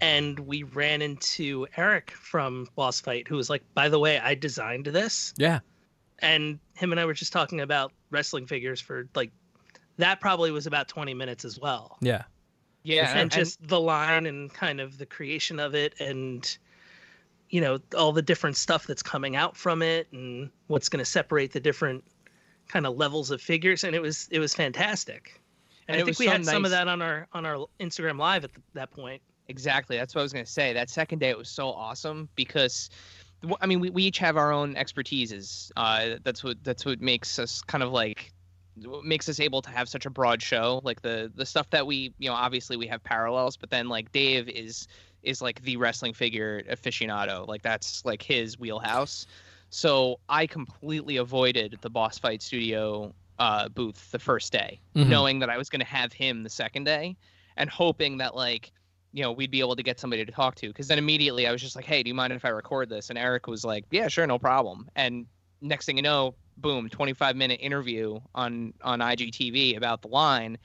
[0.00, 4.34] and we ran into Eric from Boss Fight, who was like, "By the way, I
[4.34, 5.60] designed this." yeah,
[6.20, 9.30] and him and I were just talking about wrestling figures for like
[9.98, 11.96] that probably was about 20 minutes as well.
[12.00, 12.22] yeah,
[12.86, 16.56] Yeah, and, just the line and kind of the creation of it and
[17.50, 21.10] you know all the different stuff that's coming out from it and what's going to
[21.10, 22.04] separate the different
[22.68, 25.40] kind of levels of figures and it was it was fantastic.
[25.88, 28.18] And, And I think we so had some of that on our on our Instagram
[28.18, 29.20] live at the, that point.
[29.48, 29.96] Exactly.
[29.96, 30.72] That's what I was going to say.
[30.72, 32.90] That second day, it was so awesome because,
[33.60, 35.70] I mean, we, we each have our own expertises.
[35.76, 38.32] Uh, that's what that's what makes us kind of like
[39.04, 40.80] makes us able to have such a broad show.
[40.84, 44.12] Like the the stuff that we, you know, obviously we have parallels, but then like
[44.12, 44.86] Dave is
[45.22, 47.46] is like the wrestling figure aficionado.
[47.48, 49.26] Like that's like his wheelhouse.
[49.70, 55.08] So I completely avoided the Boss Fight Studio uh, booth the first day, Mhm.
[55.08, 57.16] knowing that I was going to have him the second day,
[57.56, 58.72] and hoping that like
[59.12, 60.68] you know we'd be able to get somebody to talk to.
[60.68, 63.08] Because then immediately I was just like, hey, do you mind if I record this?
[63.10, 64.88] And Eric was like, yeah, sure, no problem.
[64.96, 65.26] And
[65.62, 70.58] next thing you know, boom, 25 minute interview on on IGTV about the line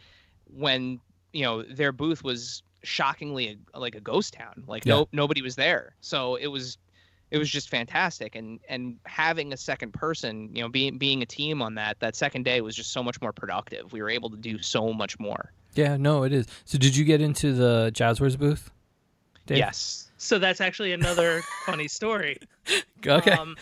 [0.54, 1.00] when
[1.34, 4.96] you know their booth was shockingly a, like a ghost town like Yeah.
[4.96, 6.78] no nobody was there so it was
[7.30, 11.26] it was just fantastic and and having a second person you know being being a
[11.26, 14.30] team on that that second day was just so much more productive we were able
[14.32, 15.96] to do so much more yeah.
[15.96, 16.48] No, it is.
[16.66, 18.72] So, did you get into the Jazzwares booth?
[19.46, 19.60] Dave?
[19.60, 22.38] yes So that's actually another funny story.
[23.08, 23.32] Okay.
[23.32, 23.56] Um,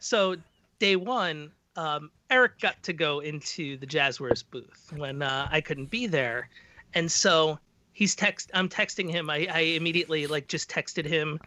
[0.00, 0.36] so
[0.78, 5.90] day one, um, Eric got to go into the Jazzwares booth when uh, I couldn't
[5.90, 6.48] be there,
[6.94, 7.58] and so
[7.92, 8.50] he's text.
[8.54, 9.30] I'm texting him.
[9.30, 11.38] I, I immediately like just texted him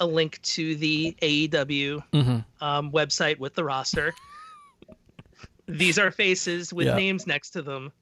[0.00, 4.12] a link to the AEW hmm um, website with the roster.
[5.68, 6.96] These are faces with Yeah.
[6.96, 7.92] names next to them.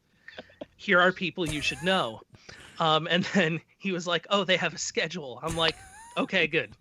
[0.77, 2.21] Here are people you should know.
[2.79, 5.75] Um, and then he was like, "Oh, they have a schedule." I'm like,
[6.17, 6.75] "Okay, good."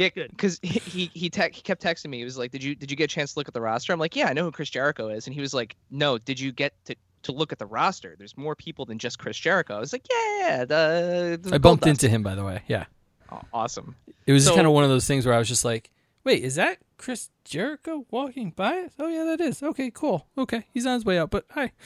[0.00, 0.30] Yeah Good.
[0.30, 2.90] because he he he, te- he kept texting me he was like did you did
[2.90, 4.50] you get a chance to look at the roster i'm like yeah i know who
[4.50, 7.58] chris jericho is and he was like no did you get to to look at
[7.58, 10.64] the roster there's more people than just chris jericho i was like yeah yeah, yeah
[10.64, 12.62] the, the I bumped into him, by the way.
[12.66, 12.86] Yeah.
[13.30, 13.94] Aw- awesome
[14.26, 15.90] It was just kind of one of those things where I was just like,
[16.24, 18.88] wait, is that Chris Jericho walking by?
[18.98, 19.62] Oh, yeah, that is.
[19.62, 20.26] Okay, cool.
[20.36, 20.66] Okay.
[20.72, 21.72] He's on his way out, but hi.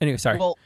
[0.00, 0.38] Anyway, sorry.
[0.38, 0.56] Well,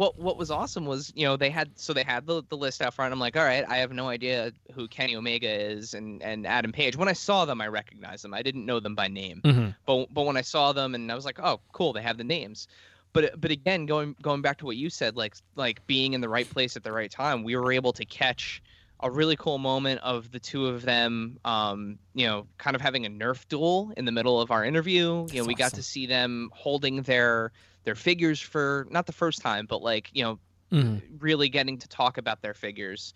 [0.00, 2.80] what what was awesome was you know they had so they had the, the list
[2.80, 3.12] out front.
[3.12, 6.72] I'm like, all right, I have no idea who Kenny Omega is and and Adam
[6.72, 6.96] Page.
[6.96, 8.32] When I saw them, I recognized them.
[8.32, 11.14] I didn't know them by name, hmm but but when I saw them and I
[11.14, 12.66] was like, oh, cool, they have the names.
[13.12, 16.30] But but again, going going back to what you said, like like being in the
[16.30, 18.62] right place at the right time, we were able to catch
[19.00, 23.04] a really cool moment of the two of them, um, you know, kind of having
[23.04, 25.02] a Nerf duel in the middle of our interview.
[25.02, 27.52] You know, That's we got to see them holding their
[27.84, 30.38] their figures for not the first time, but like you know,
[30.72, 30.98] mm-hmm.
[31.18, 33.14] really getting to talk about their figures.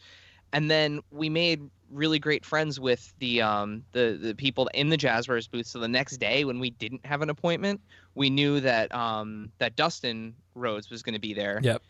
[0.52, 4.96] And then we made really great friends with the um, the the people in the
[4.96, 5.66] Jazzwares booth.
[5.66, 7.80] So the next day, when we didn't have an appointment,
[8.14, 11.60] we knew that um, that Dustin Rhodes was going to be there.
[11.62, 11.82] Yep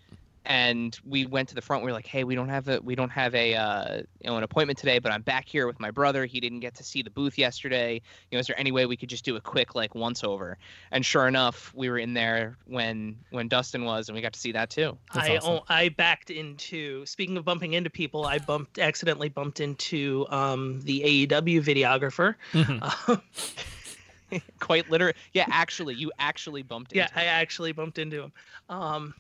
[0.47, 1.83] and we went to the front.
[1.83, 4.37] We were like, "Hey, we don't have a we don't have a uh, you know
[4.37, 6.27] an appointment today, but I'm back here with my brother.
[6.27, 7.95] He didn't get to see the booth yesterday.
[8.31, 10.59] You know, is there any way we could just do a quick like once over?"
[10.91, 14.41] And sure enough, we were in there when when Dustin was, and we got to
[14.41, 14.99] see that too.
[15.15, 15.61] That's I awesome.
[15.69, 17.07] I backed into.
[17.07, 22.35] Speaking of bumping into people, I bumped accidentally bumped into um, the AEW videographer.
[22.53, 23.15] Mm-hmm.
[24.61, 25.47] Quite literally, yeah.
[25.51, 26.93] Actually, you actually bumped.
[26.93, 28.33] Into yeah, I actually bumped into him.
[28.69, 29.15] Um,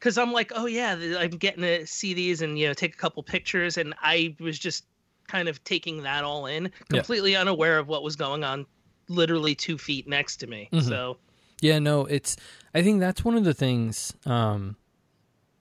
[0.00, 2.96] because I'm like, oh yeah, I'm getting to see these and you know take a
[2.96, 4.84] couple pictures, and I was just
[5.28, 7.42] kind of taking that all in, completely yeah.
[7.42, 8.66] unaware of what was going on,
[9.08, 10.68] literally two feet next to me.
[10.72, 10.88] Mm-hmm.
[10.88, 11.18] So,
[11.60, 12.36] yeah, no, it's.
[12.74, 14.76] I think that's one of the things um,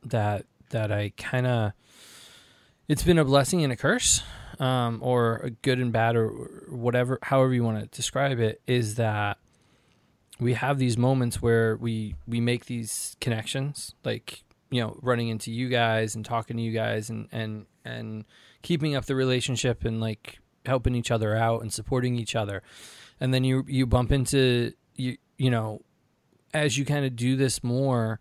[0.05, 1.73] that that I kind of.
[2.87, 4.23] It's been a blessing and a curse,
[4.59, 6.29] um, or a good and bad, or
[6.69, 8.61] whatever, however you want to describe it.
[8.65, 9.37] Is that
[10.39, 15.51] we have these moments where we we make these connections like you know running into
[15.51, 18.25] you guys and talking to you guys and and and
[18.61, 22.61] keeping up the relationship and like helping each other out and supporting each other.
[23.19, 25.81] And then you you bump into you you know
[26.53, 28.19] as you kind of do this more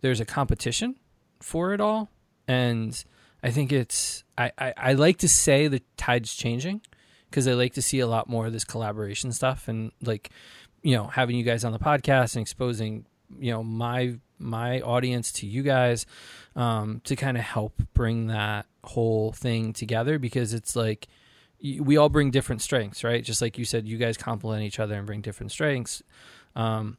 [0.00, 0.96] there's a competition
[1.40, 2.10] for it all.
[2.46, 3.04] And
[3.42, 6.80] i think it's i i, I like to say the tide's changing
[7.28, 10.30] because i like to see a lot more of this collaboration stuff and like
[10.86, 13.04] you know having you guys on the podcast and exposing
[13.40, 16.06] you know my my audience to you guys
[16.54, 21.08] um, to kind of help bring that whole thing together because it's like
[21.60, 23.24] we all bring different strengths right?
[23.24, 26.04] Just like you said you guys complement each other and bring different strengths.
[26.54, 26.98] Um,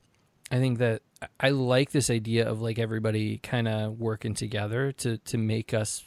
[0.49, 1.01] i think that
[1.39, 6.05] i like this idea of like everybody kind of working together to to make us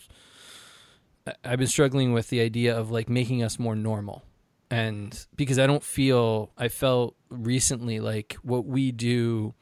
[1.44, 4.24] i've been struggling with the idea of like making us more normal
[4.70, 9.54] and because I don't feel I felt recently like what we do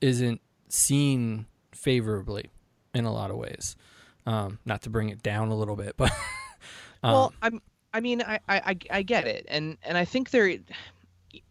[0.00, 2.50] isn't seen favorably
[2.94, 3.76] in a lot of ways.
[4.24, 6.12] Um, not to bring it down a little bit, but
[7.02, 7.62] um, well, I'm.
[7.92, 10.58] I mean, I, I I get it, and and I think there.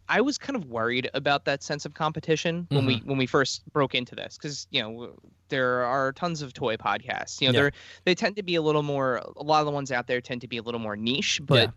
[0.08, 2.86] I was kind of worried about that sense of competition when mm-hmm.
[2.86, 5.14] we when we first broke into this because you know
[5.48, 7.40] there are tons of toy podcasts.
[7.40, 7.60] You know, yeah.
[7.60, 7.72] they're
[8.04, 9.16] they tend to be a little more.
[9.36, 11.54] A lot of the ones out there tend to be a little more niche, but
[11.54, 11.70] yeah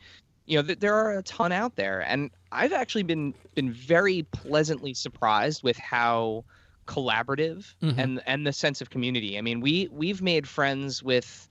[0.49, 4.23] you know, th- there are a ton out there, and I've actually been been very
[4.31, 6.43] pleasantly surprised with how
[6.87, 7.99] collaborative mm-hmm.
[7.99, 9.37] and and the sense of community.
[9.37, 11.47] I mean, we we've made friends with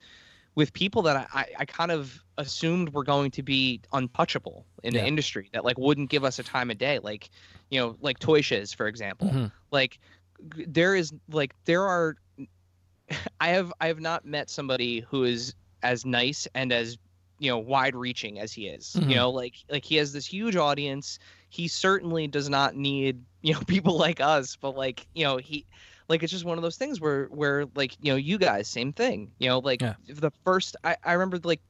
[0.56, 5.02] with people that I, I kind of assumed were going to be untouchable in yeah.
[5.02, 7.30] the industry that like wouldn't give us a time of day like
[7.70, 9.46] you know like toy shiz for example mm-hmm.
[9.70, 10.00] like
[10.40, 12.16] there is like there are
[13.40, 16.98] i have i have not met somebody who is as nice and as
[17.38, 19.10] you know wide reaching as he is mm-hmm.
[19.10, 23.54] you know like like he has this huge audience he certainly does not need you
[23.54, 25.64] know people like us but like you know he
[26.08, 28.92] like it's just one of those things where where like you know you guys same
[28.92, 29.94] thing you know like yeah.
[30.08, 31.60] the first I, I remember like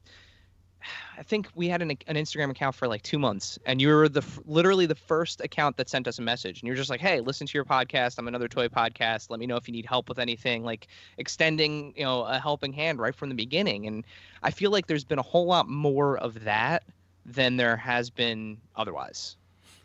[1.17, 4.09] I think we had an, an Instagram account for like two months, and you were
[4.09, 7.19] the literally the first account that sent us a message, and you're just like, "Hey,
[7.19, 8.17] listen to your podcast.
[8.17, 9.29] I'm another toy podcast.
[9.29, 10.87] Let me know if you need help with anything." Like
[11.17, 13.87] extending, you know, a helping hand right from the beginning.
[13.87, 14.05] And
[14.43, 16.83] I feel like there's been a whole lot more of that
[17.25, 19.35] than there has been otherwise,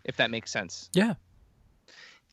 [0.04, 0.90] if that makes sense.
[0.92, 1.14] Yeah.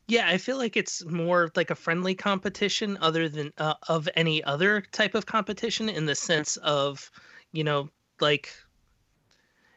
[0.08, 4.42] Yeah, I feel like it's more like a friendly competition, other than uh, of any
[4.44, 7.10] other type of competition, in the sense of,
[7.52, 7.88] you know,
[8.22, 8.54] like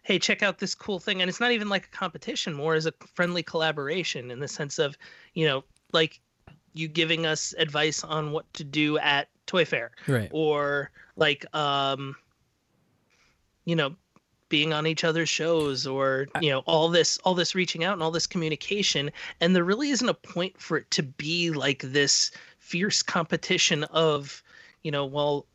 [0.06, 1.22] hey check out this cool thing.
[1.22, 4.80] And it's not even like a competition more as a friendly collaboration in the sense
[4.80, 4.98] of
[5.34, 6.22] you know like
[6.74, 9.92] you giving us advice on what to do at toy fair.
[10.08, 10.30] Right.
[10.32, 12.16] Or like um
[13.66, 13.96] you know
[14.48, 18.04] being on each other's shows or you know all this all this reaching out and
[18.04, 19.10] all this communication.
[19.42, 22.30] And there really isn't a point for it to be like this
[22.60, 24.44] fierce competition of
[24.84, 25.48] you know well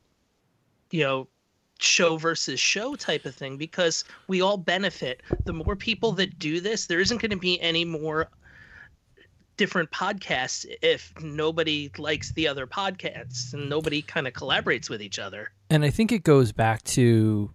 [0.90, 1.28] you know
[1.82, 5.22] show versus show type of thing because we all benefit.
[5.44, 8.28] The more people that do this, there isn't going to be any more
[9.56, 15.18] different podcasts if nobody likes the other podcasts and nobody kind of collaborates with each
[15.18, 15.52] other.
[15.68, 17.50] And I think it goes back to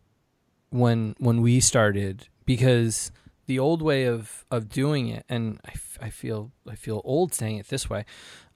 [0.70, 3.12] when when we started because
[3.48, 7.34] the old way of of doing it and I, f- I feel I feel old
[7.34, 8.06] saying it this way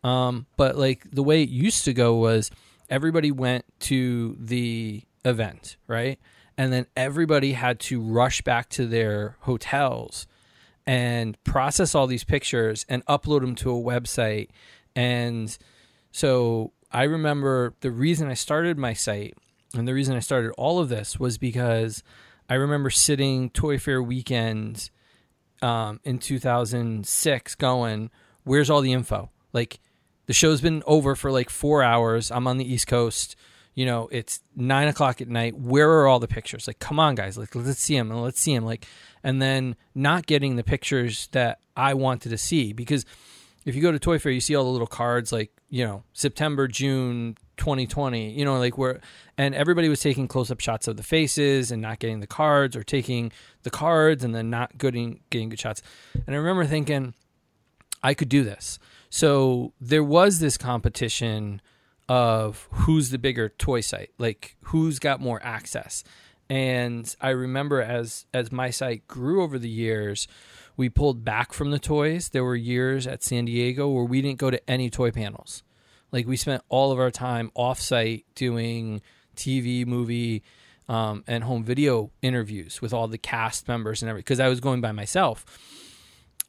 [0.03, 2.51] um, but like the way it used to go was
[2.89, 6.19] everybody went to the event, right?
[6.57, 10.27] And then everybody had to rush back to their hotels
[10.85, 14.49] and process all these pictures and upload them to a website.
[14.95, 15.55] And
[16.11, 19.35] so I remember the reason I started my site
[19.75, 22.03] and the reason I started all of this was because
[22.49, 24.89] I remember sitting Toy Fair weekend
[25.61, 28.09] um, in 2006 going,
[28.43, 29.29] where's all the info?
[29.53, 29.79] Like,
[30.25, 32.31] the show's been over for like four hours.
[32.31, 33.35] I'm on the East Coast.
[33.75, 35.57] You know, it's nine o'clock at night.
[35.57, 36.67] Where are all the pictures?
[36.67, 37.37] Like, come on, guys.
[37.37, 38.65] Like, let's see them and let's see them.
[38.65, 38.85] Like,
[39.23, 43.05] and then not getting the pictures that I wanted to see because
[43.65, 46.03] if you go to Toy Fair, you see all the little cards like you know
[46.13, 48.31] September, June, 2020.
[48.31, 48.99] You know, like where
[49.37, 52.75] and everybody was taking close up shots of the faces and not getting the cards,
[52.75, 53.31] or taking
[53.63, 55.81] the cards and then not getting getting good shots.
[56.13, 57.13] And I remember thinking,
[58.03, 58.79] I could do this.
[59.09, 61.61] So there was this competition
[62.09, 66.03] of who's the bigger toy site, like who's got more access.
[66.49, 70.27] And I remember as as my site grew over the years,
[70.75, 72.29] we pulled back from the toys.
[72.29, 75.61] There were years at San Diego where we didn't go to any toy panels.
[76.11, 79.03] Like we spent all of our time offsite doing
[79.35, 80.41] TV, movie,
[80.87, 84.59] um, and home video interviews with all the cast members and everything because I was
[84.59, 85.45] going by myself.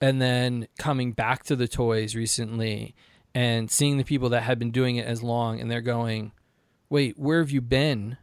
[0.00, 2.94] And then coming back to the toys recently
[3.34, 6.32] and seeing the people that had been doing it as long and they're going,
[6.88, 8.16] wait, where have you been?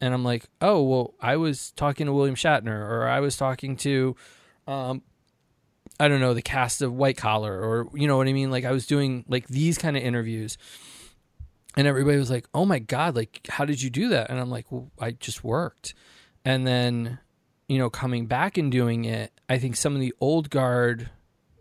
[0.00, 3.76] And I'm like, oh, well, I was talking to William Shatner or I was talking
[3.78, 4.16] to
[4.66, 5.02] um,
[6.00, 8.50] I don't know, the cast of White Collar or you know what I mean?
[8.50, 10.58] Like I was doing like these kind of interviews
[11.76, 14.50] and everybody was like, "Oh my god, like how did you do that?" And I'm
[14.50, 15.94] like, "Well, I just worked."
[16.44, 17.18] And then,
[17.68, 21.10] you know, coming back and doing it, I think some of the old guard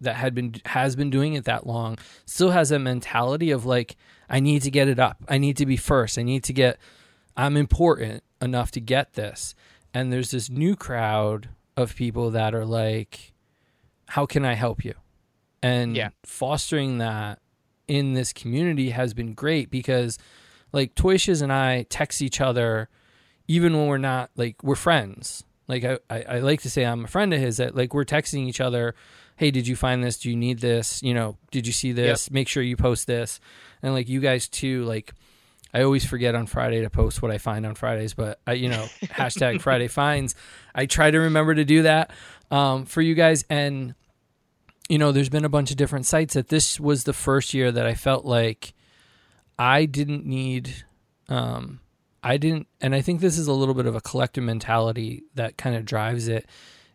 [0.03, 3.95] that had been has been doing it that long still has a mentality of like
[4.29, 5.17] I need to get it up.
[5.27, 6.17] I need to be first.
[6.17, 6.77] I need to get
[7.35, 9.55] I'm important enough to get this.
[9.93, 13.33] And there's this new crowd of people that are like
[14.07, 14.93] how can I help you?
[15.61, 16.09] And Yeah.
[16.23, 17.39] fostering that
[17.87, 20.17] in this community has been great because
[20.71, 22.89] like Toyshes and I text each other
[23.47, 25.43] even when we're not like we're friends.
[25.67, 28.05] Like I, I, I like to say I'm a friend of his that like we're
[28.05, 28.95] texting each other,
[29.43, 30.19] hey, did you find this?
[30.19, 31.03] Do you need this?
[31.03, 32.31] You know, did you see this?
[32.31, 33.41] Make sure you post this.
[33.81, 35.13] And like you guys too, like
[35.73, 38.69] I always forget on Friday to post what I find on Fridays, but I, you
[38.69, 40.33] know, hashtag Friday finds.
[40.73, 42.11] I try to remember to do that
[42.51, 43.43] um, for you guys.
[43.49, 43.95] And,
[44.87, 47.69] you know, there's been a bunch of different sites that this was the first year
[47.69, 48.73] that I felt like
[49.59, 50.85] I didn't need,
[51.27, 51.81] um,
[52.23, 55.57] I didn't, and I think this is a little bit of a collective mentality that
[55.57, 56.47] kind of drives it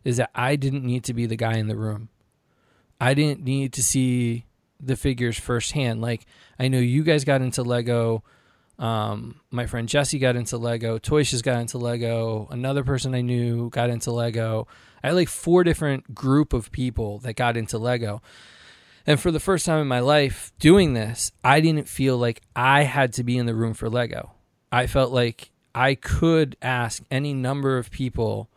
[0.03, 2.09] is that I didn't need to be the guy in the room.
[2.99, 4.45] I didn't need to see
[4.79, 6.01] the figures firsthand.
[6.01, 6.25] Like,
[6.59, 8.23] I know you guys got into Lego.
[8.77, 10.99] Um, my friend Jesse got into Lego.
[10.99, 12.47] Toyshes got into Lego.
[12.49, 14.67] Another person I knew got into Lego.
[15.03, 18.21] I had like four different group of people that got into Lego.
[19.05, 22.83] And for the first time in my life doing this, I didn't feel like I
[22.83, 24.31] had to be in the room for Lego.
[24.71, 28.49] I felt like I could ask any number of people,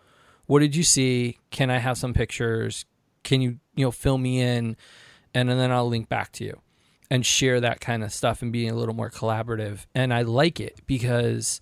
[0.47, 1.39] what did you see?
[1.51, 2.85] Can I have some pictures?
[3.23, 4.77] Can you, you know, fill me in?
[5.35, 6.61] And then I'll link back to you
[7.11, 9.87] and share that kind of stuff and being a little more collaborative.
[9.95, 11.61] And I like it because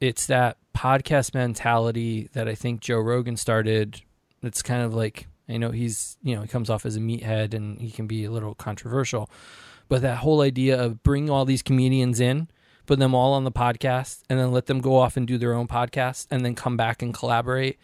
[0.00, 4.02] it's that podcast mentality that I think Joe Rogan started.
[4.42, 7.54] It's kind of like I know he's you know he comes off as a meathead
[7.54, 9.30] and he can be a little controversial,
[9.88, 12.48] but that whole idea of bring all these comedians in,
[12.86, 15.54] put them all on the podcast, and then let them go off and do their
[15.54, 17.78] own podcast, and then come back and collaborate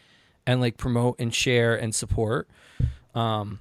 [0.47, 2.49] and like promote and share and support.
[3.19, 3.61] Um,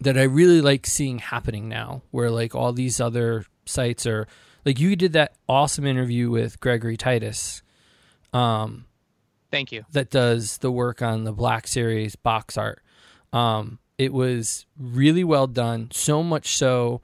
[0.00, 4.26] that I really like seeing happening now, where like all these other sites are
[4.64, 7.62] like you did that awesome interview with Gregory Titus.
[8.32, 8.86] Um,
[9.50, 9.84] Thank you.
[9.92, 12.82] that does the work on the Black Series box art.
[13.32, 17.00] Um, it was really well done, so much so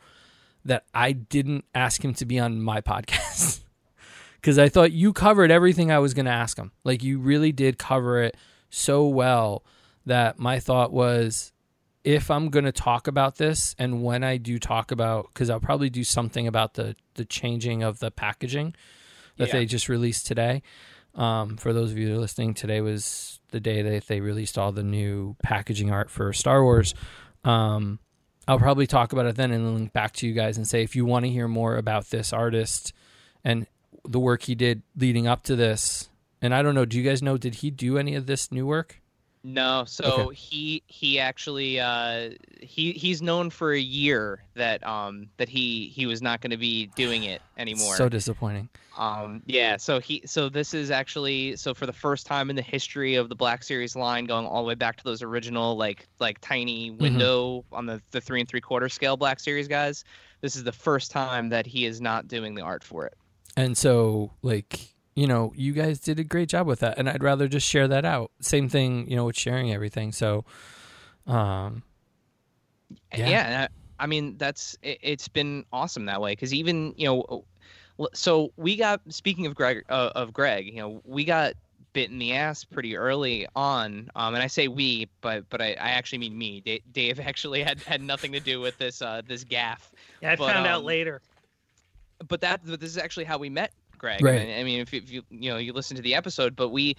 [0.65, 3.61] that I didn't ask him to be on my podcast
[4.37, 6.73] because I thought you covered everything I was going to ask him.
[6.85, 8.37] Like you really did cover it
[8.69, 9.65] so well
[10.07, 11.53] that my thought was
[12.05, 15.61] if I'm going to talk about this and when I do talk about cuz I'll
[15.61, 18.75] probably do something about the the changing of the packaging
[19.37, 19.53] that Yeah.
[19.55, 20.63] they just released today.
[21.15, 24.57] Um, for those of you that are listening, today was the day that they released
[24.57, 26.95] all the new packaging art for Star Wars.
[27.45, 27.99] Um,
[28.47, 30.83] I'll probably talk about it then and then link back to you guys and say
[30.83, 32.93] if you want to hear more about this artist
[33.45, 33.67] and
[34.09, 36.09] the work he did leading up to this.
[36.41, 38.65] And I don't know, do you guys know did he do any of this new
[38.67, 39.00] work?
[39.43, 42.31] No, so he he actually uh,
[42.61, 46.59] he he's known for a year that um that he he was not going to
[46.59, 47.97] be doing it anymore.
[47.97, 48.69] So disappointing.
[48.99, 52.63] Um, yeah, so he so this is actually so for the first time in the
[52.63, 56.07] history of the Black Series line, going all the way back to those original like
[56.19, 60.05] like tiny window on the the three and three quarter scale Black Series guys.
[60.43, 63.15] this is the first time that he is not doing the art for it.
[63.57, 67.23] And so, like, you know, you guys did a great job with that, and I'd
[67.23, 68.31] rather just share that out.
[68.41, 70.13] Same thing, you know, with sharing everything.
[70.13, 70.45] So,
[71.27, 71.83] um,
[73.17, 73.67] yeah, Yeah.
[73.99, 77.45] I, I mean that's it, it's been awesome that way because even you know,
[78.15, 81.55] so we got speaking of Greg uh, of Greg, you know, we got
[81.93, 85.73] bit in the ass pretty early on, um, and I say we, but but I,
[85.73, 86.63] I actually mean me.
[86.65, 89.91] Da- Dave actually had had nothing to do with this uh, this gaff.
[90.23, 91.21] Yeah, I But, found out um, later.
[92.29, 94.23] but that but this is actually how we met Greg.
[94.25, 94.49] Right.
[94.49, 96.71] I, I mean, if, you- if you you know you listen to the episode, but
[96.71, 96.97] we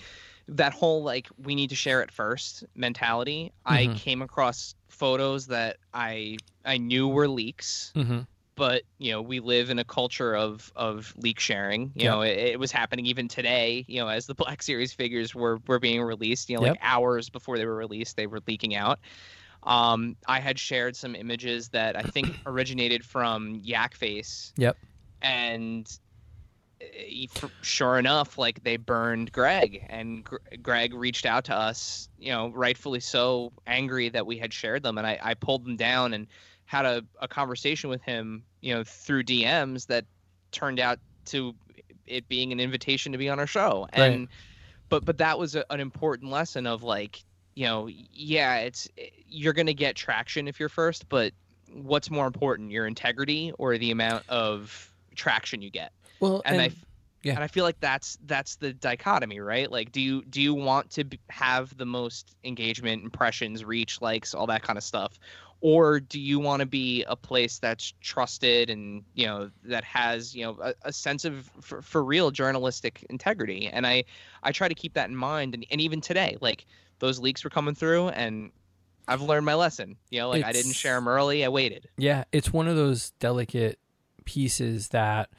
[0.47, 3.51] that whole like we need to share it first mentality.
[3.65, 3.95] I Mhm.
[3.97, 8.27] came across photos that I I knew were leaks, mhm.
[8.55, 11.91] but you know we live in a culture of of leak sharing.
[11.95, 12.09] You Yeah.
[12.11, 13.85] know, it, it was happening even today.
[13.87, 16.49] You know, as the Black Series figures were were being released.
[16.49, 18.99] You know, like hours before they were released, they were leaking out.
[19.63, 24.77] Um, I had shared some images that I think originated from Yakface Yep.
[25.21, 25.87] And
[26.81, 27.27] Eh,
[27.61, 32.49] sure enough, like they burned Greg, and Gr- Greg reached out to us, you know,
[32.49, 36.27] rightfully so, angry that we had shared them, and I, I pulled them down and
[36.65, 40.05] had a, a conversation with him, you know, through DMs that
[40.51, 41.55] turned out to
[42.05, 44.13] it being an invitation to be on our show, Right.
[44.13, 44.27] and
[44.89, 47.23] but but that was a, an important lesson of like,
[47.55, 51.33] you know, yeah, it's eh, you're gonna get traction if you're first, but
[51.73, 55.91] what's more important, your integrity or the amount of traction you get?
[56.21, 56.85] Well, and, I and- f-
[57.23, 57.33] yeah.
[57.35, 59.69] and I feel like that's that's the dichotomy, right?
[59.69, 64.33] Like, do you do you want to b- have the most engagement, impressions, reach, likes,
[64.33, 65.19] all that kind of stuff,
[65.59, 70.33] or do you want to be a place that's trusted and you know that has
[70.35, 73.67] you know a, a sense of for, for real journalistic integrity?
[73.67, 74.05] And I
[74.41, 76.65] I try to keep that in mind, and, and even today, like
[76.97, 78.51] those leaks were coming through, and
[79.07, 79.95] I've learned my lesson.
[80.09, 81.87] You know, like I didn't share them early, I waited.
[81.97, 83.77] Yeah, it's one of those delicate
[84.25, 85.29] pieces that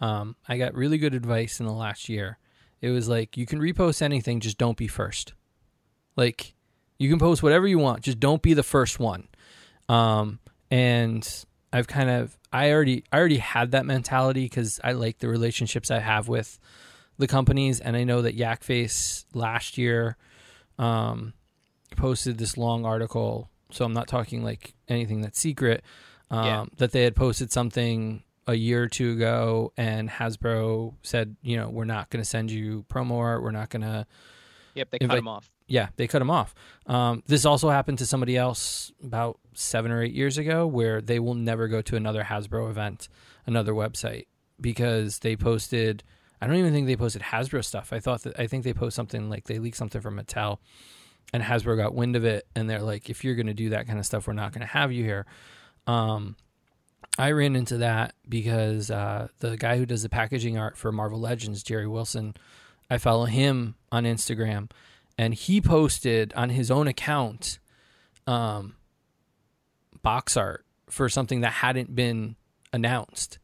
[0.00, 2.38] um, I got really good advice in the last year.
[2.80, 5.34] It was like you can repost anything, just don't be first.
[6.16, 6.54] Like
[6.98, 9.28] you can post whatever you want, just don't be the first one.
[9.88, 10.38] Um,
[10.70, 11.28] and
[11.72, 15.90] I've kind of I already I already had that mentality because I like the relationships
[15.90, 16.58] I have with
[17.18, 20.16] the companies, and I know that Yakface last year
[20.78, 21.34] um,
[21.96, 23.50] posted this long article.
[23.70, 25.84] So I'm not talking like anything that's secret.
[26.30, 26.64] Um, Yeah.
[26.78, 31.68] That they had posted something a year or two ago, and Hasbro said, you know,
[31.70, 33.42] we're not going to send you promo art.
[33.42, 34.06] We're not going to
[34.74, 35.50] Yep, they Invite- cut them off.
[35.66, 36.54] yeah, they cut him off.
[36.86, 41.18] Um, this also happened to somebody else about seven or eight years ago, where they
[41.18, 43.08] will never go to another Hasbro event,
[43.46, 44.26] another website,
[44.60, 46.04] because they posted.
[46.40, 47.92] I don't even think they posted Hasbro stuff.
[47.92, 50.58] I thought that I think they posted something like they leaked something from Mattel,
[51.32, 53.88] and Hasbro got wind of it, and they're like, "If you're going to do that
[53.88, 55.26] kind of stuff, we're not going to have you here."
[55.88, 56.36] Um,
[57.20, 61.20] I ran into that because uh, the guy who does the packaging art for Marvel
[61.20, 62.34] Legends, Jerry Wilson,
[62.88, 64.70] I follow him on Instagram,
[65.18, 67.58] and he posted on his own account
[68.26, 68.74] um,
[70.02, 72.36] box art for something that hadn't been
[72.72, 73.38] announced.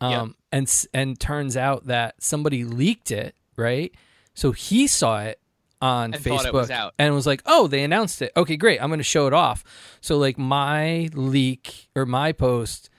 [0.00, 0.28] Um, Yep.
[0.52, 3.94] and and turns out that somebody leaked it, right?
[4.34, 5.38] So he saw it
[5.80, 8.32] on And Facebook was and was like, "Oh, they announced it.
[8.36, 8.80] Okay, great.
[8.82, 9.62] I'm going to show it off."
[10.00, 12.90] So like my leak or my post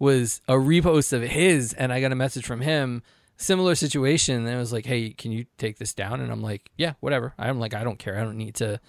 [0.00, 3.04] was a repost of his, and I got a message from him.
[3.36, 6.70] Similar situation, and it was like, "Hey, can you take this down?" And I'm like,
[6.76, 8.18] "Yeah, whatever." I'm like, "I don't care.
[8.18, 8.80] I don't need to,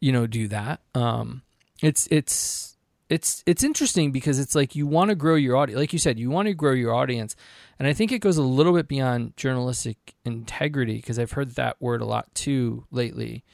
[0.00, 1.42] you know, do that." Um,
[1.80, 2.76] it's it's
[3.08, 6.18] it's it's interesting because it's like you want to grow your audience, like you said,
[6.18, 7.34] you want to grow your audience,
[7.78, 11.80] and I think it goes a little bit beyond journalistic integrity because I've heard that
[11.80, 13.44] word a lot too lately,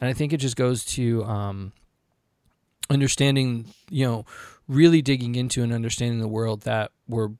[0.00, 1.72] and I think it just goes to um,
[2.88, 4.24] understanding, you know,
[4.72, 7.30] really digging into and understanding the world that we're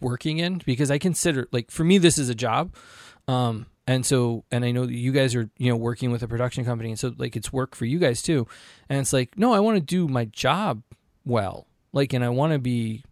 [0.00, 2.74] working in because I consider like for me this is a job.
[3.28, 6.28] Um and so and I know that you guys are, you know, working with a
[6.28, 8.46] production company and so like it's work for you guys too.
[8.88, 10.82] And it's like, no, I want to do my job
[11.24, 11.66] well.
[11.92, 13.04] Like and I want to be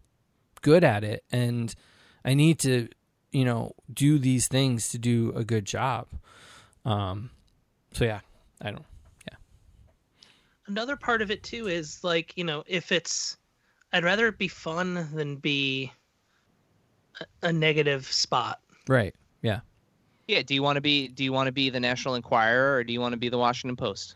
[0.61, 1.73] good at it and
[2.23, 2.87] I need to,
[3.31, 6.07] you know, do these things to do a good job.
[6.85, 7.31] Um
[7.93, 8.19] so yeah,
[8.61, 8.85] I don't
[9.29, 9.37] yeah.
[10.67, 13.37] Another part of it too is like you know if it's,
[13.93, 15.91] I'd rather it be fun than be
[17.19, 18.59] a, a negative spot.
[18.87, 19.13] right.
[19.41, 19.61] Yeah.
[20.27, 20.43] Yeah.
[20.43, 22.93] Do you want to be Do you want to be the National Enquirer or do
[22.93, 24.15] you want to be the Washington Post?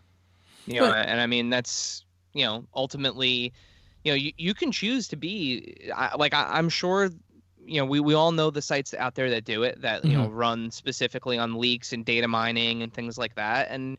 [0.65, 3.53] You know, But- and I mean that's you know ultimately,
[4.03, 7.09] you know, you, you can choose to be I, like I, I'm sure.
[7.67, 10.15] You know, we, we all know the sites out there that do it that you
[10.15, 10.36] know mm-hmm.
[10.36, 13.97] run specifically on leaks and data mining and things like that, and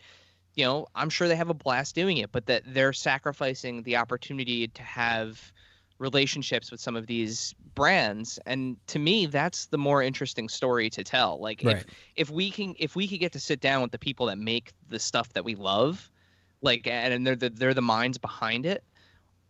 [0.55, 3.97] you know I'm sure they have a blast doing it, but that they're sacrificing the
[3.97, 5.53] opportunity to have
[5.99, 11.03] relationships with some of these brands and to me that's the more interesting story to
[11.05, 11.41] tell.
[11.41, 11.77] Like Right.
[11.77, 11.85] if
[12.17, 14.73] if we can if we could get to sit down with the people that make
[14.89, 16.11] the stuff that we love
[16.63, 18.85] like and, and they're the they're the minds behind it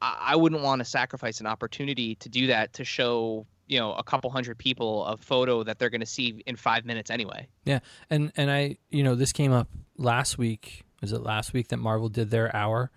[0.02, 3.94] I, I wouldn't want to sacrifice an opportunity to do that to show you know
[3.94, 7.48] a couple hundred people a photo that they're going to see in five minutes anyway.
[7.64, 7.80] Yeah
[8.10, 10.84] and and I you know this came up last week.
[11.00, 12.90] Was it last week that Marvel did their hour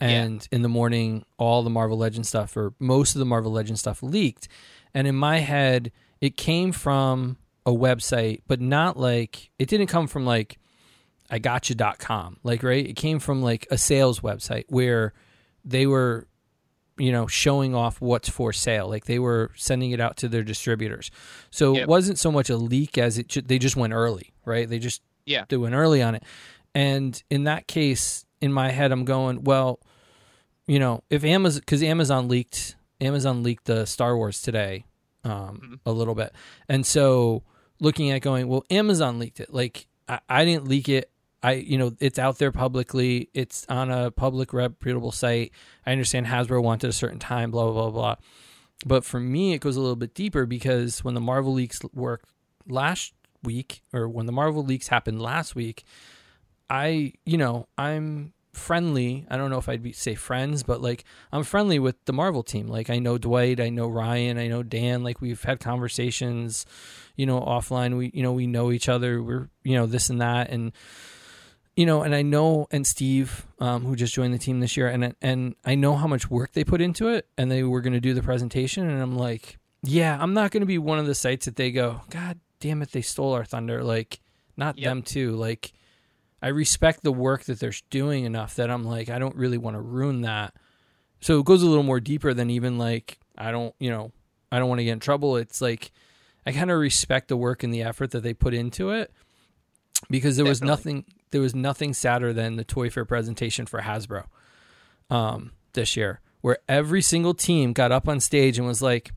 [0.00, 3.78] and in the morning all the Marvel Legend stuff or most of the Marvel Legend
[3.78, 4.48] stuff leaked.
[4.94, 5.90] And in my head
[6.20, 7.36] it came from
[7.66, 10.58] a website but not like it didn't come from like
[11.30, 12.86] I gotcha.com like right?
[12.86, 15.12] It came from like a sales website where
[15.64, 16.26] they were
[16.96, 18.88] you know showing off what's for sale.
[18.88, 21.10] Like they were sending it out to their distributors.
[21.50, 24.68] So it wasn't so much a leak as it ju- they just went early right?
[24.68, 25.44] They just Yeah.
[25.48, 26.22] they went early on it.
[26.74, 29.80] And in that case in my head i'm going well
[30.68, 34.84] you know if amazon because amazon leaked amazon leaked the star wars today
[35.24, 35.80] um, Mhm.
[35.84, 36.32] a little bit.
[36.68, 37.42] And so
[37.80, 39.52] looking at going well amazon leaked it.
[39.52, 41.10] Like I, I didn't leak it.
[41.42, 43.28] I you know it's out there publicly.
[43.34, 45.52] It's on a public reputable site.
[45.84, 48.16] I understand hasbro wanted a certain time blah blah blah blah.
[48.86, 52.28] But for me it goes a little bit deeper because when the marvel leaks worked
[52.66, 53.12] last
[53.42, 55.84] week or when the marvel leaks happened last week
[56.68, 59.26] i you know i'm friendly.
[59.30, 62.42] I don't know if i'd be say friends but like i'm friendly with the marvel
[62.42, 62.68] team.
[62.68, 65.02] Like i know dwight i know ryan i know dan.
[65.02, 66.66] Like we've had conversations
[67.16, 67.96] you know offline.
[67.96, 69.22] We you know we know each other.
[69.22, 70.50] We're you know this and that.
[70.50, 70.72] And
[71.76, 74.88] you know and i know and steve um, who just joined the team this year
[74.88, 77.92] and and i know how much work they put into it and they were going
[77.92, 81.06] to do the presentation and i'm like yeah i'm not going to be one of
[81.06, 83.84] the sites that they go god damn it they stole our thunder.
[83.84, 84.20] Like
[84.56, 84.90] not Yep.
[84.90, 85.36] them too.
[85.36, 85.72] Like
[86.42, 89.76] i respect the work that they're doing enough that i'm like i don't really want
[89.76, 90.54] to ruin that.
[91.20, 94.12] So it goes a little more deeper than even like i don't you know
[94.52, 95.36] i don't want to get in trouble.
[95.36, 95.90] It's like
[96.46, 99.12] i kind of respect the work and the effort that they put into it
[100.10, 104.24] because there was nothing there was nothing sadder than the toy fair presentation for hasbro
[105.10, 109.12] um, this year where every single team got up on stage and was like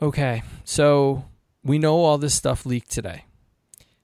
[0.00, 1.24] okay so
[1.64, 3.24] we know all this stuff leaked today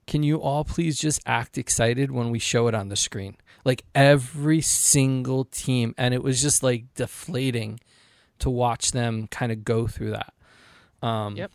[0.06, 3.36] can you all please just act excited when we show it on the screen?
[3.64, 7.80] Like every single team and it was just like deflating
[8.40, 10.34] to watch them kind of go through that.
[11.06, 11.52] Um Yep.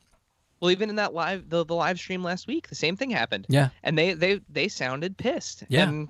[0.62, 3.46] well even in that live the, the live stream last week the same thing happened.
[3.50, 3.70] Yeah.
[3.84, 5.64] And they they they sounded pissed.
[5.68, 5.88] Yeah.
[5.90, 6.10] and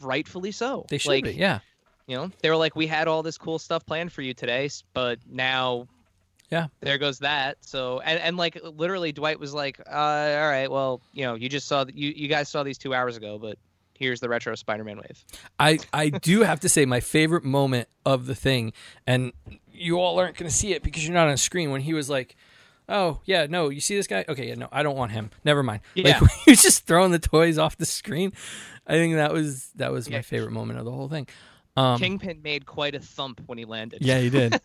[0.00, 0.84] rightfully so.
[0.88, 1.60] They should like be yeah.
[2.06, 4.68] you know they were like we had all this cool stuff planned for you today
[4.92, 5.88] but now
[6.50, 6.68] Yeah.
[6.80, 11.02] there goes that so and, and like literally dwight was like uh all right well
[11.12, 13.58] you know you just saw you you guys saw these two hours ago but
[13.94, 15.24] here's the retro spider-man wave
[15.58, 18.72] I I do have to say my favorite moment of the thing,
[19.06, 19.32] and
[19.72, 21.70] you all aren't going to see it because you're not on screen.
[21.70, 22.36] When he was like,
[22.88, 24.24] "Oh yeah, no, you see this guy?
[24.28, 25.30] Okay, yeah, no, I don't want him.
[25.44, 26.18] Never mind." Yeah.
[26.20, 28.32] Like he was just throwing the toys off the screen.
[28.86, 31.28] I think that was that was my favorite moment of the whole thing.
[31.76, 34.60] Um, kingpin made quite a thump when he landed yeah, he did.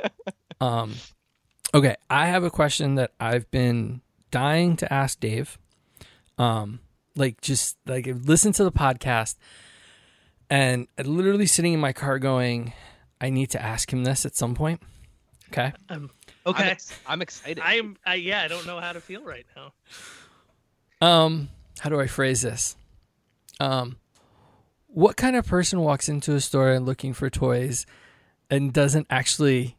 [0.60, 0.94] um,
[1.74, 4.00] okay, I have a question that I've been
[4.30, 5.58] dying to ask Dave.
[6.38, 6.80] Um,
[7.16, 9.36] like just like listen to the podcast,
[10.48, 12.72] and literally sitting in my car going,
[13.20, 14.80] I need to ask him this at some point.
[15.48, 15.72] Okay.
[15.88, 16.10] Um,
[16.46, 16.70] I'm, okay.
[16.70, 19.72] ex- I'm excited I'm I, yeah, I don't know how to feel right now.
[21.06, 21.48] Um,
[21.78, 22.76] how do I phrase this?
[23.60, 23.98] Um,
[24.88, 27.86] what kind of person walks into a store and looking for toys
[28.50, 29.76] and doesn't actually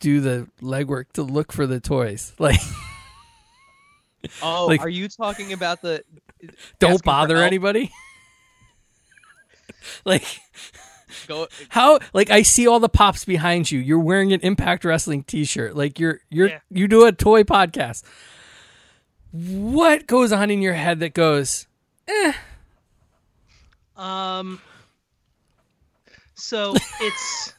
[0.00, 2.32] do the legwork to look for the toys?
[2.38, 2.60] Like,
[4.42, 6.02] oh like- are you talking about the
[6.80, 7.92] don't bother anybody.
[10.04, 10.24] like
[11.28, 13.78] go how like I see all the pops behind you.
[13.78, 15.76] You're wearing an Impact Wrestling T-shirt.
[15.76, 16.58] Like you're you're Yeah.
[16.70, 18.02] you do a toy podcast.
[19.30, 21.66] What goes on in your head that goes?
[23.96, 24.60] Um.
[26.34, 27.54] So it's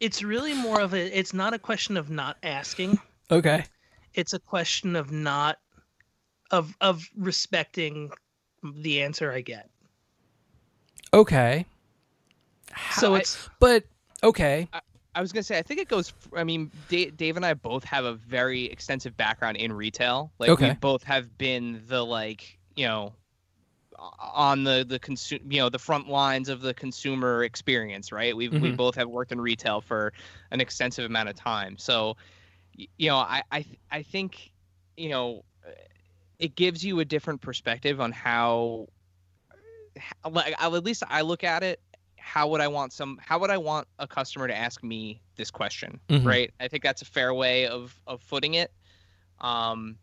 [0.00, 1.18] it's really more of a.
[1.18, 2.98] It's not a question of not asking.
[3.30, 3.64] Okay,
[4.14, 5.58] It's a question of not
[6.50, 8.10] of of respecting
[8.62, 9.68] the answer I get.
[11.12, 11.66] okay.
[12.96, 13.84] So I- it's But
[14.22, 14.68] okay,
[15.14, 16.12] I was gonna say, I think it goes.
[16.34, 20.32] I mean, Dave, Dave and I both have a very extensive background in retail.
[20.38, 20.70] Like Okay.
[20.70, 23.14] we both have been the like, you know,
[23.98, 28.36] on the the consume, you know, the front lines of the consumer experience, right?
[28.36, 28.78] We we Mhm.
[28.78, 30.12] both have worked in retail for
[30.50, 31.78] an extensive amount of time.
[31.78, 32.16] So,
[32.74, 34.52] you know, I I I think,
[34.96, 35.42] you know,
[36.38, 38.88] it gives you a different perspective on how,
[40.28, 41.80] like at least I look at it
[42.18, 45.50] how would I want some how would I want a customer to ask me this
[45.50, 46.38] question, Mhm.
[46.38, 46.50] right?
[46.60, 48.72] I think that's a fair way of of footing it.
[49.40, 49.98] Um,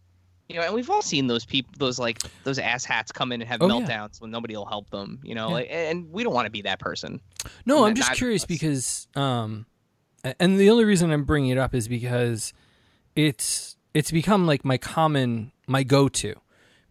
[0.50, 3.42] you know, and we've all seen those people, those like those ass hats come in
[3.42, 3.86] and have Oh, yeah.
[3.86, 5.20] meltdowns when nobody will help them.
[5.24, 5.54] You know, Yeah.
[5.54, 7.20] like, and we don't want to be that person.
[7.66, 9.66] No, I'm just curious because, um,
[10.40, 12.54] and the only reason I'm bringing it up is because
[13.16, 16.36] it's it's become like my common my go to,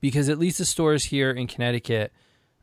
[0.00, 2.12] because at least the stores here in Connecticut,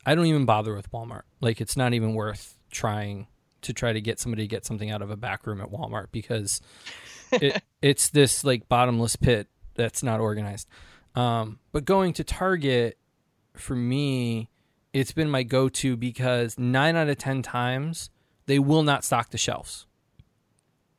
[0.05, 1.23] I don't even bother with Walmart.
[1.41, 3.27] Like it's not even worth trying
[3.61, 6.07] to try to get somebody to get something out of a back room at Walmart
[6.11, 6.59] because
[7.31, 10.67] it, it's this like bottomless pit that's not organized.
[11.15, 12.97] Um, but going to Target
[13.55, 14.49] for me,
[14.93, 18.09] it's been my go to because nine out of ten times
[18.45, 19.85] they will not stock the shelves.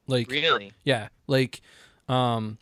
[0.07, 0.73] Like Really?
[0.85, 1.61] yeah, like
[2.09, 2.59] um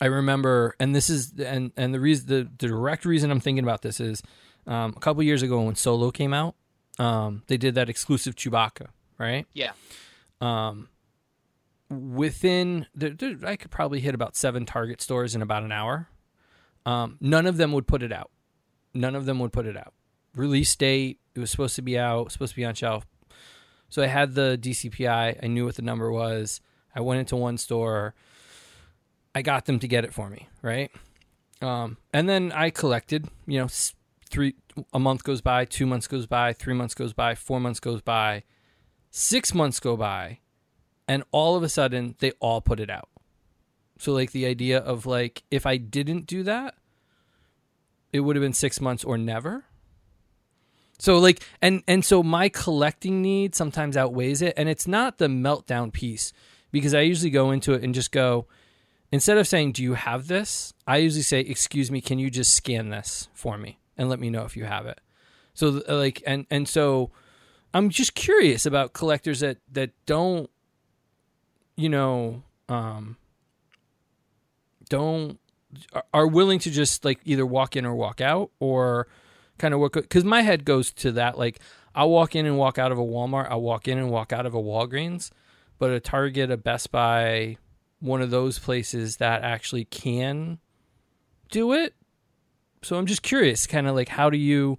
[0.00, 3.64] I remember and this is and and the reason the, the direct reason I'm thinking
[3.64, 4.22] about this is
[4.66, 6.54] um a couple years ago when Solo came out,
[6.98, 8.86] um they did that exclusive Chewbacca,
[9.18, 9.46] right?
[9.52, 9.72] Yeah.
[10.40, 10.88] Um
[11.90, 16.08] within the, I could probably hit about 7 Target stores in about an hour.
[16.86, 18.30] Um none of them would put it out.
[18.94, 19.92] None of them would put it out.
[20.34, 23.06] Release date, it was supposed to be out, supposed to be on shelf.
[23.88, 25.40] So I had the DCPI.
[25.42, 26.60] I knew what the number was.
[26.94, 28.14] I went into one store.
[29.34, 30.90] I got them to get it for me, right?
[31.60, 33.28] Um, and then I collected.
[33.46, 33.68] You know,
[34.30, 34.54] three
[34.92, 38.00] a month goes by, two months goes by, three months goes by, four months goes
[38.00, 38.44] by,
[39.10, 40.38] six months go by,
[41.10, 43.08] and all of a sudden they all put it out.
[43.98, 46.76] So like the idea of like if I didn't do that,
[48.12, 49.64] it would have been six months or never.
[51.00, 55.26] So like and and so my collecting need sometimes outweighs it and it's not the
[55.26, 56.32] meltdown piece
[56.70, 58.46] because I usually go into it and just go
[59.10, 62.54] instead of saying do you have this I usually say excuse me can you just
[62.54, 65.00] scan this for me and let me know if you have it.
[65.54, 67.10] So like and and so
[67.74, 70.48] I'm just curious about collectors that that don't
[71.80, 73.16] you know um
[74.88, 75.38] don't
[76.12, 79.06] are- willing to just like either walk in or walk out or
[79.58, 81.58] kind of work because my head goes to that like
[81.94, 84.46] i'll walk in and walk out of a walmart i'll walk in and walk out
[84.46, 85.30] of a walgreens
[85.78, 87.56] but a target a best buy
[88.00, 90.58] one of those places that actually can
[91.50, 91.94] do it.
[92.82, 94.78] So i'm just curious kind of like how do you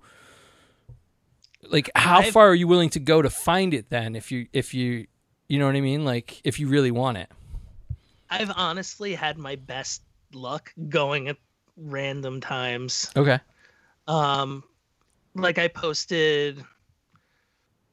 [1.69, 4.47] like how I've- far are you willing to go to find it then if you
[4.53, 5.07] if you
[5.51, 7.29] you know what i mean like if you really want it
[8.31, 11.37] I've honestly had my best luck going at
[11.75, 13.11] random times.
[13.15, 13.39] okay
[14.07, 14.63] Um,
[15.35, 16.63] like I posted,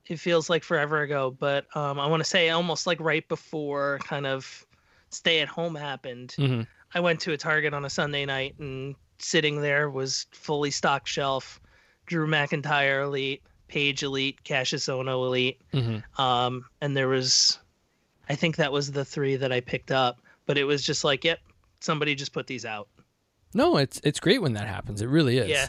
[0.07, 3.99] it feels like forever ago, but um, I want to say almost like right before
[4.05, 4.65] kind of
[5.11, 6.35] stay at home happened.
[6.37, 6.63] hmm
[6.95, 11.07] I went to a Target on a Sunday night, and sitting there was fully stocked
[11.07, 11.61] shelf,
[12.07, 17.59] Drew McIntyre Elite, Paige Elite, Cassius Ohno Elite, hmm um, and there was,
[18.29, 21.23] I think that was the three that I picked up, but it was just like,
[21.25, 21.39] yep,
[21.81, 22.89] somebody just put these out.
[23.55, 25.69] no it's it's great when that happens it really is Yeah.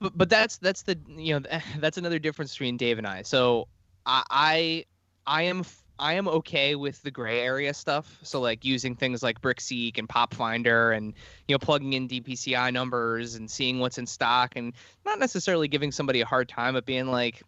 [0.00, 1.46] but but that's that's the you know
[1.78, 3.22] that's another difference between Dave and I.
[3.22, 3.68] So
[4.06, 4.84] I I,
[5.26, 8.18] I am f- I am okay with the gray area stuff.
[8.22, 11.14] So like using things like BrickSeek and PopFinder and
[11.46, 14.72] you know plugging in DPCI numbers and seeing what's in stock and
[15.04, 17.42] not necessarily giving somebody a hard time, but being like.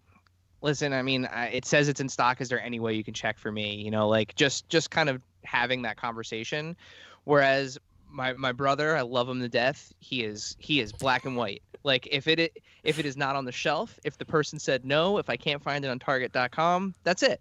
[0.65, 2.41] Listen, I mean, it says it's in stock.
[2.41, 3.75] Is there any way you can check for me?
[3.75, 6.77] You know, like just just kind of having that conversation.
[7.25, 7.79] Whereas
[8.09, 9.93] my my brother, I love him to death.
[9.99, 11.63] He is he is black and white.
[11.83, 15.19] Like if it if it is not on the shelf, if the person said no,
[15.19, 17.41] if I can't find it on target.com, that's it.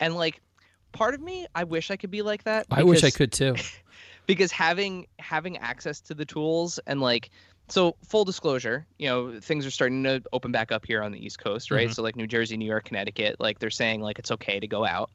[0.00, 0.40] And like
[0.92, 2.66] part of me, I wish I could be like that.
[2.70, 3.54] i wish i could too
[4.26, 7.30] because having having access to the tools and like
[7.70, 11.22] so full disclosure you know things are starting to open back up here on the
[11.24, 11.94] east coast right Mhm.
[11.94, 14.86] so like new jersey new york connecticut like they're saying like it's okay to go
[14.86, 15.10] out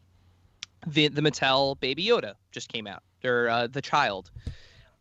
[0.85, 4.29] the the mattel baby yoda just came out or uh, the child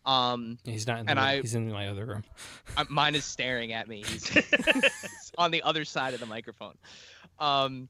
[0.07, 2.25] um He's not in And the, I- he's in my other room.
[2.77, 6.75] uh, mine is staring at me he's, he's on the other side of the microphone
[7.39, 7.89] um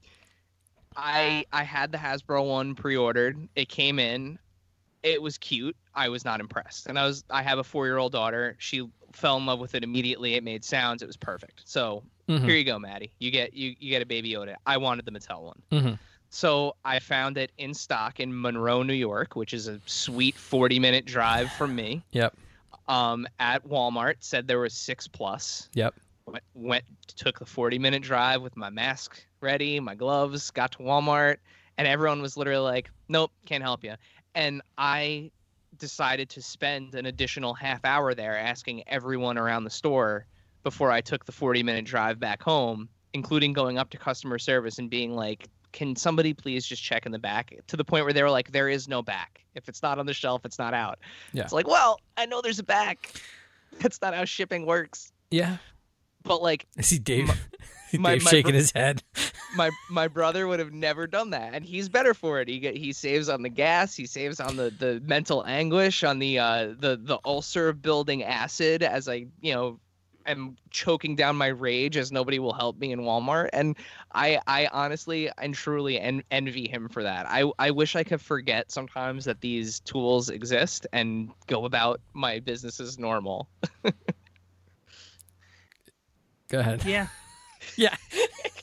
[0.97, 3.49] i i had the hasbro one pre-ordered.
[3.57, 4.39] It came in.
[5.03, 5.77] It was cute.
[5.95, 6.87] I was not impressed.
[6.87, 8.57] And i was i have a four-year-old daughter.
[8.59, 10.35] She fell in love with it immediately.
[10.35, 11.03] It made sounds.
[11.03, 11.63] It was perfect.
[11.65, 12.45] So Mhm.
[12.45, 13.13] here you go maddie.
[13.19, 14.55] You get you, you get a baby yoda.
[14.65, 15.63] I wanted the mattel one.
[15.73, 15.99] Mhm.
[16.35, 20.79] so i found it in stock in monroe new york which is a sweet 40
[20.79, 22.03] minute drive from me.
[22.13, 22.35] Yep.
[22.89, 25.69] um at walmart said there was six plus.
[25.75, 25.95] Yep.
[26.27, 30.79] Went, went took the 40 minute drive with my mask ready my gloves got to
[30.79, 31.37] walmart
[31.79, 33.95] and everyone was literally like nope can't help you
[34.35, 35.31] and i
[35.79, 40.27] decided to spend an additional half hour there asking everyone around the store
[40.63, 44.79] before i took the 40 minute drive back home including going up to customer service
[44.79, 48.13] and being like can somebody please just check in the back to the point where
[48.13, 49.45] they were like, there is no back.
[49.55, 50.99] If it's not on the shelf, it's not out.
[51.33, 51.43] Yeah.
[51.43, 53.13] It's like, well, I know there's a back.
[53.81, 55.13] That's not how shipping works.
[55.31, 55.57] Yeah.
[56.25, 57.29] But like I see Dave.
[57.93, 59.03] Dave my- my shaking bro- his head.
[59.55, 62.49] my my brother would have never done that, and he's better for it.
[62.49, 66.19] He get, he saves on the gas, he saves on the, the mental anguish, on
[66.19, 69.79] the uh the the ulcer building acid as I you know
[70.25, 73.77] am choking down my rage as nobody will help me in Walmart, and
[74.15, 77.27] I I honestly and truly en- envy him for that.
[77.29, 82.41] I I wish I could forget sometimes that these tools exist and go about my
[82.41, 83.49] business as normal.
[86.53, 86.85] Go ahead.
[86.85, 87.09] Yeah.
[87.77, 87.95] Yeah.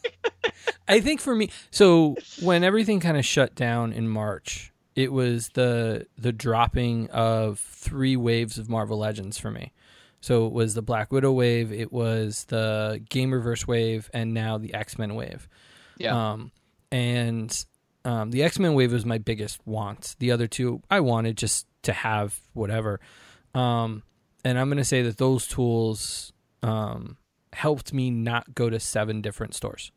[0.89, 5.47] I think for me, so when everything kind of shut down in March, it was
[5.53, 9.71] the the dropping of three waves of Marvel Legends for me.
[10.19, 14.73] So it was the Black Widow wave, it was the Gamerverse wave, and now the
[14.73, 15.47] X Men wave.
[15.97, 16.31] Yeah.
[16.31, 16.51] Um,
[16.91, 17.65] and
[18.03, 20.17] um, the X Men wave was my biggest want.
[20.19, 22.99] The other two I wanted just to have whatever.
[23.55, 24.03] Um,
[24.43, 26.33] and I'm going to say that those tools
[26.63, 27.15] um,
[27.53, 29.91] helped me not go to seven different stores.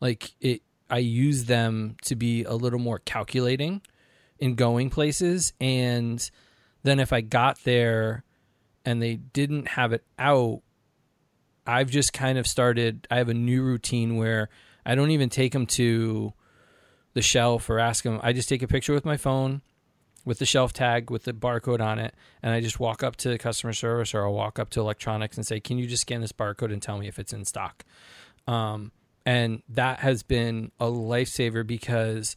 [0.00, 3.82] Like it, I use them to be a little more calculating
[4.38, 5.52] in going places.
[5.60, 6.28] And
[6.82, 8.24] then if I got there
[8.84, 10.62] and they didn't have it out,
[11.66, 13.06] I've just kind of started.
[13.10, 14.50] I have a new routine where
[14.84, 16.34] I don't even take them to
[17.14, 18.20] the shelf or ask them.
[18.22, 19.62] I just take a picture with my phone
[20.24, 23.36] with the shelf tag with the barcode on it, and I just walk up to
[23.38, 26.32] customer service or I'll walk up to electronics and say, "Can you just scan this
[26.32, 27.84] barcode and tell me if it's in stock?"
[28.46, 28.92] Um,
[29.26, 32.36] and that has been a lifesaver because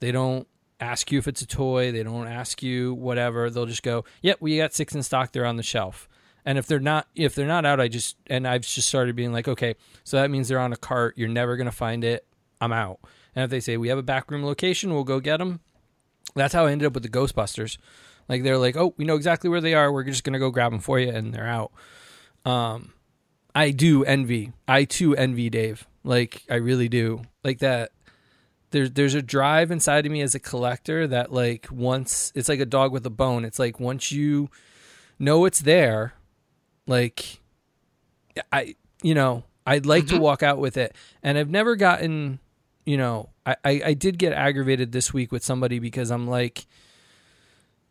[0.00, 0.46] they don't
[0.80, 3.50] ask you if it's a toy, they don't ask you whatever.
[3.50, 5.32] They'll just go, "Yep, we got six in stock.
[5.32, 6.08] They're on the shelf."
[6.44, 9.32] And if they're not if they're not out, I just and I've just started being
[9.32, 9.74] like, okay,
[10.04, 11.18] so that means they're on a cart.
[11.18, 12.26] You're never gonna find it.
[12.60, 13.00] I'm out.
[13.34, 15.60] And if they say we have a backroom location, we'll go get them.
[16.34, 17.78] That's how I ended up with the Ghostbusters.
[18.28, 19.92] Like they're like, oh, we know exactly where they are.
[19.92, 21.72] We're just gonna go grab them for you, and they're out.
[22.44, 22.92] Um,
[23.54, 24.52] I do envy.
[24.66, 25.86] I too envy Dave.
[26.04, 27.22] Like I really do.
[27.42, 27.92] Like that.
[28.70, 32.60] There's there's a drive inside of me as a collector that like once it's like
[32.60, 33.46] a dog with a bone.
[33.46, 34.50] It's like once you
[35.18, 36.12] know it's there,
[36.86, 37.40] like
[38.52, 42.40] I you know I'd like to walk out with it, and I've never gotten
[42.84, 46.66] you know I, I I did get aggravated this week with somebody because I'm like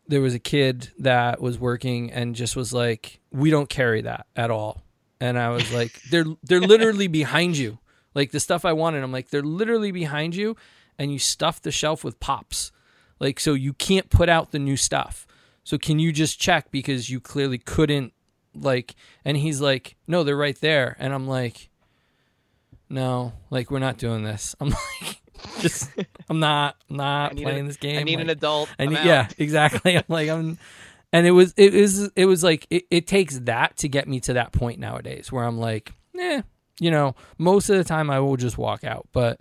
[0.07, 4.27] there was a kid that was working and just was like we don't carry that
[4.35, 4.81] at all.
[5.19, 7.79] And i was like they're they're literally behind you.
[8.13, 10.55] Like the stuff i wanted i'm like they're literally behind you
[10.97, 12.71] and you stuff the shelf with pops.
[13.19, 15.27] Like so you can't put out the new stuff.
[15.63, 18.13] So can you just check because you clearly couldn't
[18.55, 18.95] like
[19.25, 20.95] and he's like no they're right there.
[20.99, 21.69] And i'm like
[22.89, 24.55] no like we're not doing this.
[24.61, 25.21] I'm like
[25.59, 25.89] just
[26.29, 28.69] i'm not I'm not playing a- this game I need like, an adult.
[28.79, 29.95] I need, yeah, exactly.
[29.97, 30.57] I'm like I'm,
[31.13, 34.19] and it was it was it was like it, it takes that to get me
[34.21, 36.41] to that point nowadays where I'm like, eh,
[36.79, 39.39] you know, most of the time I will just walk out, but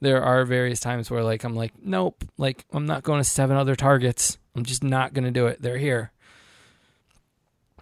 [0.00, 3.56] there are various times where like I'm like, nope, like I'm not going to seven
[3.56, 4.38] other targets.
[4.54, 5.60] I'm just not going to do it.
[5.62, 6.10] They're here.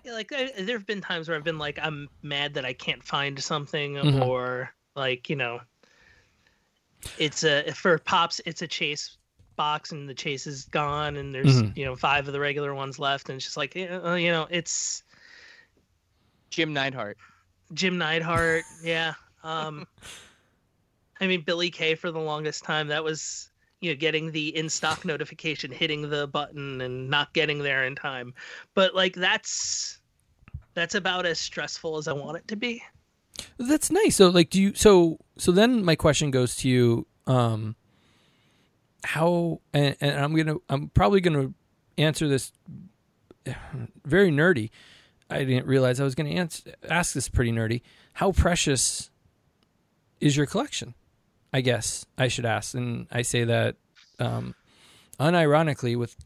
[0.05, 2.73] Yeah, like there there have been times where I've been like, I'm mad that I
[2.73, 4.27] can't find something, Mhm.
[4.27, 5.61] or like you know,
[7.19, 9.17] it's a for pops, it's a chase
[9.57, 11.77] box and the chase is gone, and there's Mhm.
[11.77, 14.47] you know five of the regular ones left, and it's just like uh, you know,
[14.51, 15.03] it's
[16.51, 17.17] Jim Neidhart.
[17.73, 19.15] Jim Neidhart, yeah.
[19.43, 19.87] Um,
[21.21, 22.89] I mean Billie Kay for the longest time.
[22.89, 27.59] That was you know getting the in stock notification, hitting the button, and not getting
[27.59, 28.35] there in time.
[28.75, 29.99] But like that's
[30.75, 32.83] that's about as stressful as I want it to be.
[33.59, 34.17] That's nice.
[34.17, 34.75] So like, do you?
[34.75, 37.07] So so then my question goes to you.
[37.27, 37.77] Um,
[39.05, 41.53] how and, and I'm gonna I'm probably gonna
[41.99, 42.53] answer this
[44.05, 44.71] very nerdy.
[45.29, 46.49] I didn't realize I was gonna
[46.89, 47.83] ask this pretty nerdy.
[48.15, 49.11] How precious
[50.21, 50.95] is your collection?
[51.53, 53.77] I guess I should ask, and I say that
[54.19, 54.55] um,
[55.19, 56.17] unironically with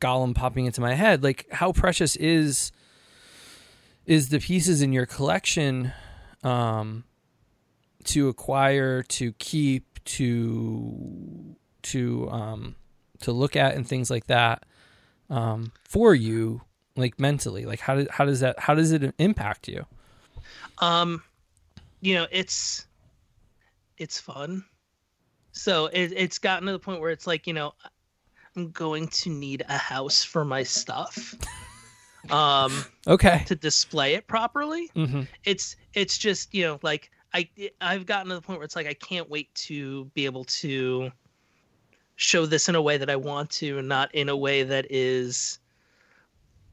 [0.00, 1.22] Gollum popping into my head.
[1.22, 2.72] Like, how precious is
[4.06, 5.92] is the pieces in your collection?
[6.44, 7.04] Um,
[8.04, 12.76] to acquire, to keep, to to um,
[13.20, 14.64] to look at, and things like that
[15.30, 16.62] um, for you,
[16.96, 17.64] like mentally.
[17.64, 19.86] Like how does how does that how does it impact you?
[20.78, 21.22] Um,
[22.00, 22.86] you know, it's
[23.98, 24.64] it's fun.
[25.52, 27.74] So it, it's gotten to the point where it's like, you know,
[28.56, 31.34] I'm going to need a house for my stuff.
[32.30, 33.42] Um, Okay.
[33.46, 34.90] to display it properly.
[34.94, 37.48] hmm It's it's just, you know, like I
[37.80, 41.10] I've gotten to the point where it's like I can't wait to be able to
[42.16, 44.86] show this in a way that I want to, and not in a way that
[44.90, 45.58] is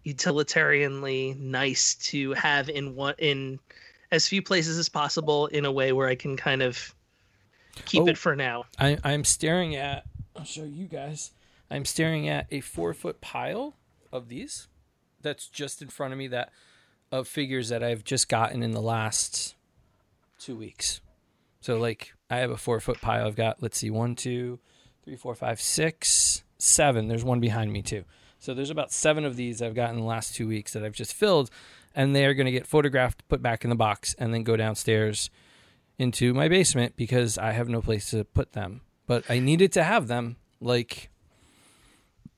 [0.05, 3.59] utilitarianly nice to have in one in
[4.11, 6.93] as few places as possible in a way where I can kind of
[7.85, 8.07] keep Oh.
[8.07, 8.65] it for now.
[8.79, 10.05] I, I'm staring at.
[10.35, 11.31] I'll show you guys.
[11.69, 13.75] I'm staring at a four foot pile
[14.11, 14.67] of these.
[15.22, 16.28] That's just in front of me.
[16.28, 16.51] That
[17.11, 19.55] of figures that I've just gotten in the last
[20.39, 21.01] two weeks.
[21.59, 23.28] So like I have a four foot pile.
[23.28, 24.59] I've got let's see one, two,
[25.03, 27.07] three, four, five, six, seven.
[27.07, 28.05] There's one behind me too.
[28.39, 30.95] So there's about seven of these I've gotten in the last two weeks that I've
[30.95, 31.51] just filled,
[31.93, 34.57] and they are going to get photographed, put back in the box, and then go
[34.57, 35.30] downstairs
[35.99, 38.82] into my basement because I have no place to put them.
[39.05, 40.38] But I needed to have them.
[40.59, 41.11] Like,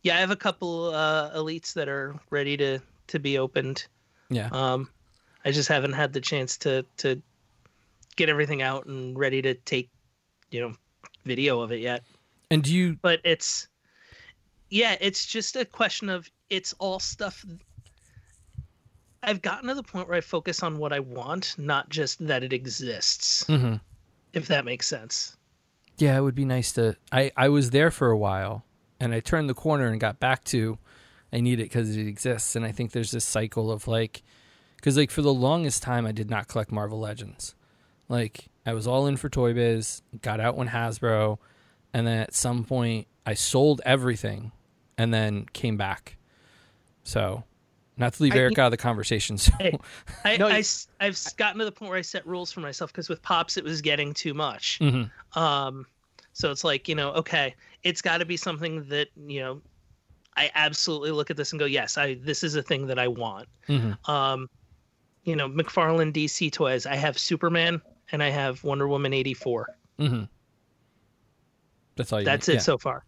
[0.04, 3.86] Yeah, I have a couple uh, elites that are ready to to be opened.
[4.30, 4.90] yeah, Um,
[5.46, 7.22] I just haven't had the chance to to
[8.16, 9.90] get everything out and ready to take,
[10.52, 10.74] you know,
[11.26, 12.04] video of it yet.
[12.52, 12.98] and do you?
[13.02, 13.68] But it's,
[14.70, 17.44] yeah, it's just a question of it's all stuff.
[19.24, 22.44] I've gotten to the point where I focus on what I want, not just that
[22.44, 23.46] it exists.
[23.46, 23.80] Mhm.
[24.34, 25.38] If that makes sense.
[25.98, 26.96] Yeah, it would be nice to.
[27.12, 28.66] I I was there for a while,
[29.00, 30.78] and I turned the corner and got back to.
[31.32, 34.22] I need it because it exists, and I think there's this cycle of like,
[34.76, 37.56] because like for the longest time I did not collect Marvel Legends,
[38.08, 41.40] like I was all in for Toy Biz, got out when Hasbro,
[41.94, 44.52] and then at some point I sold everything,
[44.98, 46.18] and then came back.
[47.04, 47.44] So,
[47.98, 49.38] not to leave I Eric think- out of the conversation.
[49.40, 49.78] So, Hey,
[50.24, 50.64] I, No, I, you-
[51.00, 53.64] have gotten to the point where I set rules for myself because with pops it
[53.64, 54.78] was getting too much.
[54.82, 55.10] Mhm.
[55.36, 55.88] Um,
[56.34, 59.62] so it's like you know, okay, it's got to be something that you know,
[60.36, 63.08] I absolutely look at this and go, yes, I this is a thing that I
[63.08, 63.48] want.
[63.68, 64.10] Mhm.
[64.10, 64.50] Um,
[65.24, 66.86] you know, McFarlane DC toys.
[66.86, 67.82] I have Superman
[68.12, 69.68] and I have Wonder Woman eighty four.
[70.00, 70.28] Mhm.
[71.96, 72.20] that's all.
[72.20, 72.56] You That's need.
[72.56, 72.62] it Yeah.
[72.62, 73.06] so far.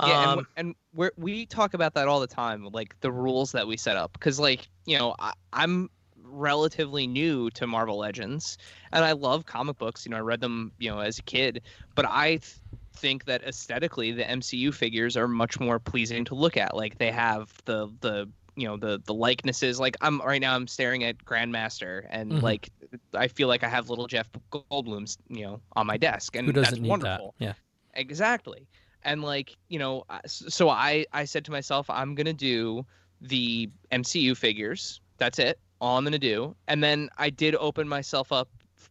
[0.00, 3.52] Yeah, Um, and, and we're, we talk about that all the time, like the rules
[3.52, 4.12] that we set up.
[4.14, 8.56] Because, like, you know, I, I'm relatively new to Marvel Legends,
[8.92, 10.06] and I love comic books.
[10.06, 11.62] You know, I read them, you know, as a kid.
[11.94, 12.54] But I th-
[12.92, 16.76] think that aesthetically, the MCU figures are much more pleasing to look at.
[16.76, 19.80] Like, they have the the you know the the likenesses.
[19.80, 22.42] Like, I'm right now, I'm staring at Grandmaster, and Mhm.
[22.42, 22.70] like,
[23.14, 26.52] I feel like I have little Jeff Goldblum's, you know, on my desk, and Who
[26.52, 27.24] doesn't that's need wonderful that?
[27.38, 27.54] Yeah.
[27.94, 28.68] exactly
[29.02, 32.84] and like you know so i i said to myself i'm gonna do
[33.20, 38.32] the mcu figures that's it all i'm gonna do and then i did open myself
[38.32, 38.48] up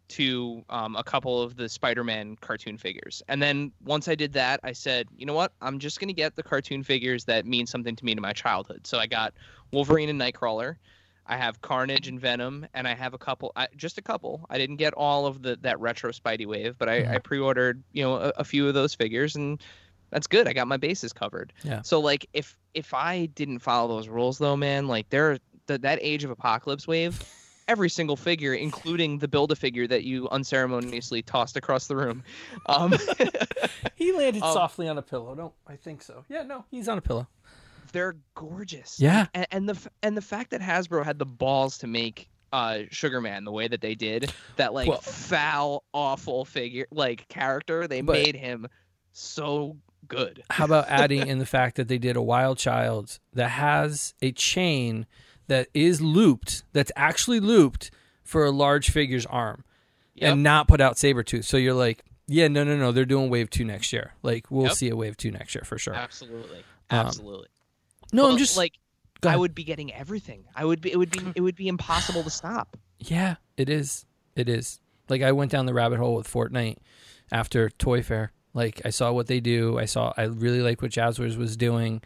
[0.10, 4.60] to um, a couple of the spider-man cartoon figures and then once i did that
[4.64, 7.96] i said you know what i'm just gonna get the cartoon figures that mean something
[7.96, 9.34] to me to my childhood so i got
[9.72, 10.76] wolverine and nightcrawler
[11.24, 14.46] I have Carnage and Venom, and I have a couple, I, just a couple.
[14.50, 17.10] I didn't get all of the that retro Spidey wave, but I, Mhm.
[17.12, 19.62] I pre-ordered, you know, a, a few of those figures, and
[20.10, 20.48] that's good.
[20.48, 21.54] I got my bases covered.
[21.64, 21.84] Yeah.
[21.84, 25.38] So like, if if I didn't follow those rules, though, man, like there,
[25.68, 27.24] the, that Age of Apocalypse wave,
[27.68, 32.24] every single figure, including the build a figure that you unceremoniously tossed across the room,
[32.68, 32.94] um,
[33.96, 35.36] He landed Um, softly on a pillow.
[35.36, 36.24] Don't I think so?
[36.30, 37.28] Yeah, no, he's on a pillow.
[37.92, 39.00] they're gorgeous.
[39.00, 39.28] Yeah.
[39.34, 43.22] and, and the and the fact that Hasbro had the balls to make uh Sugar
[43.22, 48.02] Man the way that they did, that like Well- foul, awful figure like character, they
[48.02, 48.68] But- made him
[49.12, 50.44] so good.
[50.50, 54.32] How about adding in the fact that they did a wild child that has a
[54.32, 55.06] chain
[55.52, 57.92] that is looped, that's actually looped
[58.24, 59.64] for a large figure's arm,
[60.16, 60.32] Yep.
[60.34, 61.44] and not put out Sabretooth.
[61.44, 64.14] So you're like, yeah, no, no, no, they're doing wave two next year.
[64.24, 64.76] Like we'll Yep.
[64.76, 65.94] see a wave two next year for sure.
[65.94, 67.48] Absolutely, Um, absolutely.
[68.14, 68.74] No, Well, I'm just like
[69.24, 70.46] I would be getting everything.
[70.56, 70.92] I would be.
[70.92, 71.20] It would be.
[71.36, 72.76] It would be impossible to stop.
[73.00, 74.06] Yeah, it is.
[74.36, 74.80] It is.
[75.10, 76.78] Like I went down the rabbit hole with Fortnite
[77.32, 78.32] after Toy Fair.
[78.54, 79.78] Like I saw what they do.
[79.78, 82.02] I saw I really like what Jazzwares was doing,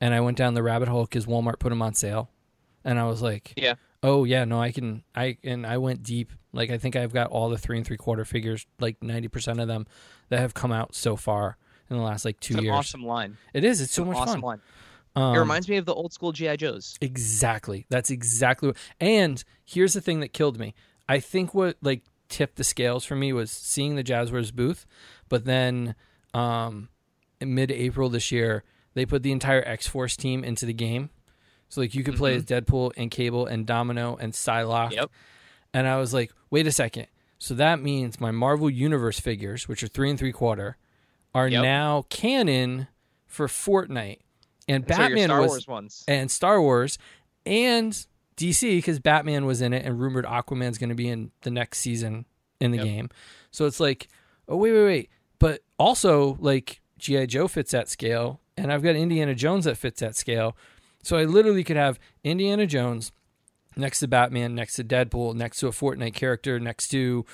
[0.00, 2.30] and I went down the rabbit hole because Walmart put them on sale,
[2.84, 3.74] and I was like, Yeah.
[4.02, 5.02] oh yeah, no, I can.
[5.14, 6.32] I and I went deep.
[6.52, 9.60] Like I think I've got all the three and three quarter figures, like ninety percent
[9.60, 9.86] of them
[10.28, 11.56] that have come out so far
[11.90, 12.74] in the last like two It's an years.
[12.74, 13.36] awesome line.
[13.52, 13.80] It is.
[13.80, 14.48] It's It's so much awesome fun.
[14.48, 14.60] line.
[15.16, 16.96] Um, it reminds me of the old school GI Joes.
[17.00, 17.86] Exactly.
[17.88, 18.76] That's exactly what.
[19.00, 20.74] And here's the thing that killed me.
[21.08, 24.86] I think what like tipped the scales for me was seeing the Jazzwares booth,
[25.28, 25.94] but then
[26.32, 26.88] um,
[27.40, 28.64] mid-April this year,
[28.94, 31.10] they put the entire X-Force team into the game.
[31.74, 32.54] So like you could play as mm-hmm.
[32.72, 34.92] Deadpool and Cable and Domino and Psylocke.
[34.92, 35.10] Yep.
[35.72, 37.08] And I was like, wait a second.
[37.38, 40.76] So that means my Marvel Universe figures, which are three and three quarter,
[41.34, 41.62] are Yep.
[41.62, 42.86] now canon
[43.26, 44.20] for Fortnite.
[44.68, 46.04] And So your Batman Star was Wars ones.
[46.06, 46.96] and Star Wars
[47.44, 48.06] and
[48.36, 51.78] DC because Batman was in it and rumored Aquaman's going to be in the next
[51.78, 52.24] season
[52.60, 52.86] in the Yep.
[52.86, 53.10] game.
[53.50, 54.06] So it's like,
[54.48, 55.10] oh wait, wait, wait.
[55.40, 59.98] But also like GI Joe fits that scale, and I've got Indiana Jones that fits
[60.00, 60.56] that scale.
[61.04, 63.12] So I literally could have Indiana Jones
[63.76, 67.24] next to Batman, next to Deadpool, next to a Fortnite character, next to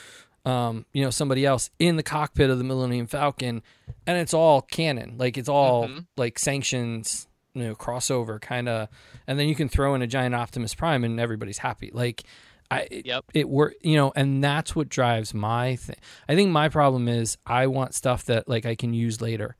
[0.46, 3.62] um, you know somebody else in the cockpit of the Millennium Falcon,
[4.06, 5.16] and it's all canon.
[5.18, 6.06] Like it's all Mhm.
[6.16, 8.88] like sanctions, you know, crossover kind of,
[9.26, 11.90] and then you can throw in a giant Optimus Prime and everybody's happy.
[11.92, 12.22] Like
[12.70, 13.24] I, Yep.
[13.34, 15.96] it work, you know, and that's what drives my thing.
[16.28, 19.56] I think my problem is I want stuff that like I can use later.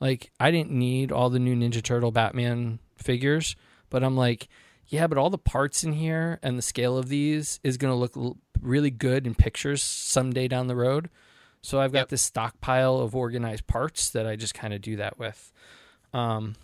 [0.00, 3.56] Like I didn't need all the new Ninja Turtle Batman figures,
[3.90, 4.48] but I'm like,
[4.86, 7.96] yeah, but all the parts in here and the scale of these is going to
[7.98, 11.10] look l- really good in pictures someday down the road.
[11.60, 12.08] So I've got Yep.
[12.08, 15.52] this stockpile of organized parts that I just kind of do that with.
[16.14, 16.54] Um,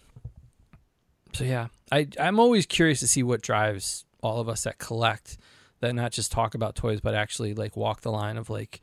[1.33, 5.37] so yeah, I I'm always curious to see what drives all of us that collect
[5.81, 8.81] that not just talk about toys but actually like walk the line of like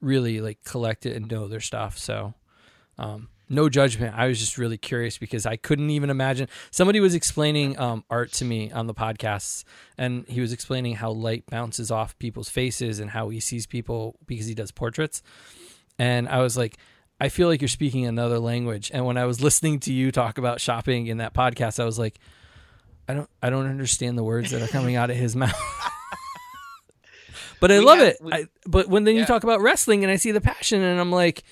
[0.00, 1.96] really like collect it and know their stuff.
[1.98, 2.34] So
[2.98, 4.14] um no judgment.
[4.16, 6.48] I was just really curious because I couldn't even imagine.
[6.70, 9.64] Somebody was explaining um, art to me on the podcasts,
[9.96, 14.16] and he was explaining how light bounces off people's faces and how he sees people
[14.26, 15.22] because he does portraits.
[15.98, 16.76] And I was like,
[17.20, 18.90] I feel like you're speaking another language.
[18.92, 21.98] And when I was listening to you talk about shopping in that podcast, I was
[21.98, 22.18] like,
[23.08, 25.54] I don't, I don't understand the words that are coming out of his mouth.
[27.60, 28.16] but I We love have- it.
[28.20, 31.00] we- I, but when then you talk about wrestling and I see the passion, and
[31.00, 31.44] I'm like,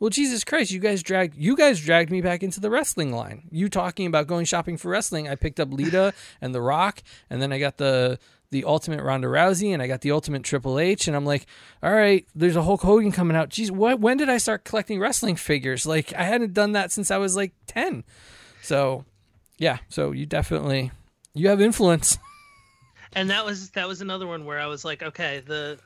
[0.00, 3.42] well, Jesus Christ, you guys dragged you guys dragged me back into the wrestling line.
[3.50, 5.28] You talking about going shopping for wrestling?
[5.28, 8.18] I picked up Lita and The Rock, and then I got the
[8.50, 11.46] the Ultimate Ronda Rousey, and I got the Ultimate Triple H, and I'm like,
[11.82, 13.50] all right, there's a Hulk Hogan coming out.
[13.50, 14.00] Jeez, what?
[14.00, 15.84] When did I start collecting wrestling figures?
[15.84, 18.02] Like I hadn't done that since I was like ten.
[18.62, 19.04] So,
[19.58, 19.78] yeah.
[19.90, 20.92] So you definitely
[21.34, 22.16] you have influence.
[23.12, 25.78] and that was that was another one where I was like, okay, the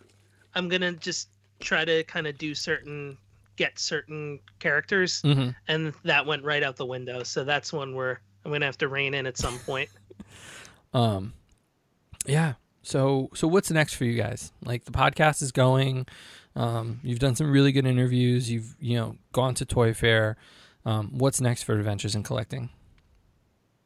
[0.54, 3.18] I'm gonna just try to kind of do certain
[3.56, 5.50] get certain characters, Mm-hmm.
[5.68, 7.22] and that went right out the window.
[7.22, 9.88] So that's one where I'm gonna have to rein in at some point.
[10.92, 11.32] Um,
[12.24, 12.52] yeah.
[12.82, 14.52] So so what's next for you guys?
[14.64, 16.06] Like the podcast is going.
[16.54, 18.48] Um, you've done some really good interviews.
[18.48, 20.36] You've you know gone to Toy Fair.
[20.86, 22.70] Um, what's next for Adventures in Collecting?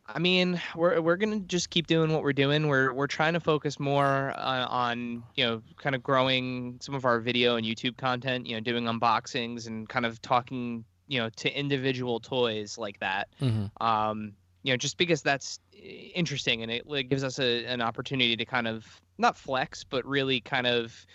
[0.09, 2.67] I mean, we're we're gonna just keep doing what we're doing.
[2.67, 7.05] We're we're trying to focus more on, on you know kind of growing some of
[7.05, 8.47] our video and YouTube content.
[8.47, 13.29] You know, doing unboxings and kind of talking you know to individual toys like that.
[13.41, 13.87] Mm-hmm.
[13.87, 14.33] Um,
[14.63, 18.37] you know, just because that's eh, interesting and it like, gives us a, an opportunity
[18.37, 18.87] to kind of
[19.19, 21.07] not flex, but really kind of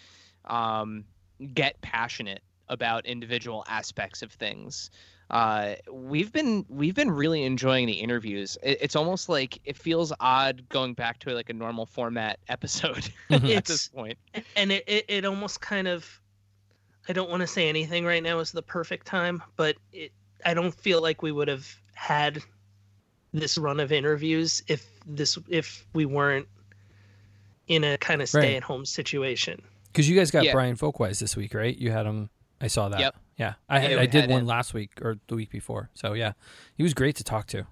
[0.46, 1.04] um,
[1.54, 4.90] get passionate about individual aspects of things
[5.34, 8.56] uh, we've been we've been really enjoying the interviews.
[8.62, 13.10] It, it's almost like it feels odd going back to like a normal format episode
[13.32, 13.56] Mhm.
[13.58, 14.18] at this point.
[14.56, 16.22] and it, it, it almost kind of
[17.10, 20.12] I don't want to say anything right now is the perfect time, but it
[20.46, 22.42] I don't feel like we would have had
[23.34, 26.48] this run of interviews if this if we weren't
[27.68, 29.60] in a kind of stay at home situation.
[29.88, 30.52] Because you guys got Yeah.
[30.54, 31.76] Brian Volk-Weiss this week, right?
[31.76, 32.30] You had him.
[32.62, 33.00] I saw that.
[33.00, 33.16] Yep.
[33.38, 34.48] Yeah, I had, I did one him.
[34.48, 35.90] last week or the week before.
[35.96, 36.34] So yeah,
[36.76, 37.66] he was great to talk to.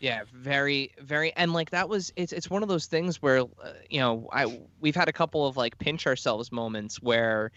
[0.00, 3.72] Yeah, very, very, and like that was it's it's one of those things where uh,
[3.90, 7.52] you know I we've had a couple of like pinch ourselves moments where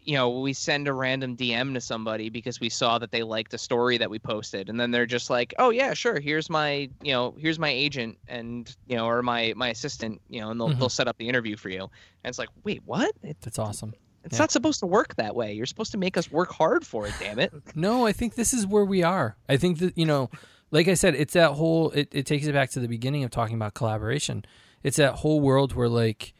[0.00, 3.52] you know we send a random DM to somebody because we saw that they liked
[3.52, 6.88] a story that we posted, and then they're just like, oh yeah, sure, here's my
[7.02, 10.60] you know here's my agent and you know or my my assistant, you know, and
[10.60, 10.78] they'll Mhm.
[10.78, 11.90] they'll set up the interview for you, and
[12.30, 13.12] it's like, wait, what?
[13.24, 13.92] It, That's awesome.
[14.26, 14.42] It's Yeah.
[14.42, 15.52] not supposed to work that way.
[15.54, 17.14] You're supposed to make us work hard for it.
[17.18, 17.52] Damn it.
[17.74, 19.36] No, I think this is where we are.
[19.48, 20.30] I think that, you know,
[20.70, 23.30] like I said, it's that whole, it, it takes it back to the beginning of
[23.30, 24.44] talking about collaboration.
[24.82, 26.34] It's that whole world where, like,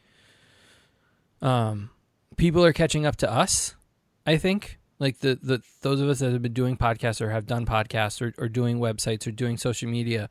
[1.41, 1.89] um,
[2.37, 3.75] people are catching up to us,
[4.25, 4.79] I think.
[4.99, 8.21] Like, the, the those of us that have been doing podcasts or have done podcasts
[8.21, 10.27] or, or doing websites or doing social media,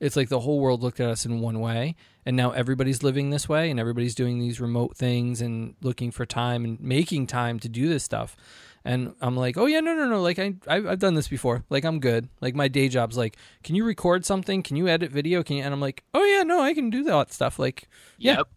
[0.00, 1.96] it's like the whole world looked at us in one way.
[2.26, 6.26] And now everybody's living this way and everybody's doing these remote things and looking for
[6.26, 8.36] time and making time to do this stuff
[8.84, 10.22] and I'm like, oh yeah, no, no, no.
[10.22, 11.64] Like I, I've, I've done this before.
[11.68, 12.28] Like I'm good.
[12.40, 14.62] Like my day job's like, can you record something?
[14.62, 15.42] Can you edit video?
[15.42, 15.62] Can you?
[15.64, 17.58] And I'm like, oh yeah, no, I can do that stuff.
[17.58, 17.88] Like,
[18.18, 18.36] Yeah.
[18.38, 18.48] Yep.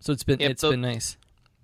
[0.00, 1.16] so it's been, Yep, it's so- been nice.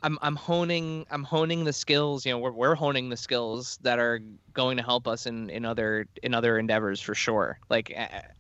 [0.05, 2.27] I'm I'm honing I'm honing the skills.
[2.27, 4.21] You know, we're we're honing the skills that are
[4.53, 7.59] going to help us in in other in other endeavors for sure.
[7.71, 7.91] Like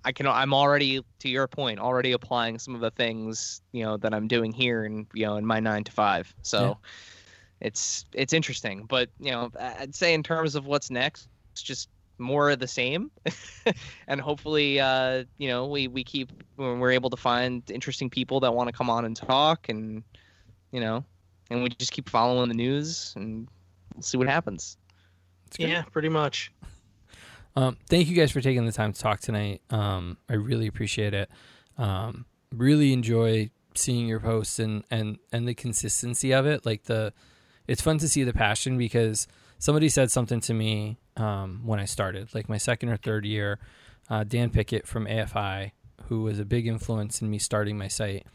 [0.04, 3.96] I- can I'm already to your point already applying some of the things you know
[3.96, 6.34] that I'm doing here and you know in my nine to five.
[6.42, 6.74] So Yeah.
[7.62, 11.88] it's it's interesting, but you know I'd say in terms of what's next, it's just
[12.18, 13.10] more of the same
[14.06, 18.38] and hopefully uh you know we we keep when we're able to find interesting people
[18.40, 20.04] that want to come on and talk and
[20.70, 21.04] you know
[21.50, 23.48] and we just keep following the news and
[23.94, 24.76] we'll see what happens.
[25.58, 26.52] Yeah, pretty much.
[27.56, 29.62] Um, thank you guys for taking the time to talk tonight.
[29.70, 31.30] Um, I really appreciate it.
[31.78, 36.66] Um, really enjoy seeing your posts and, and, and the consistency of it.
[36.66, 37.12] Like the,
[37.68, 39.28] it's fun to see the passion because
[39.58, 43.60] somebody said something to me um, when I started, like my second or third year.
[44.10, 45.70] Uh, Dan Pickett from AFI,
[46.08, 48.26] who was a big influence in me starting my site,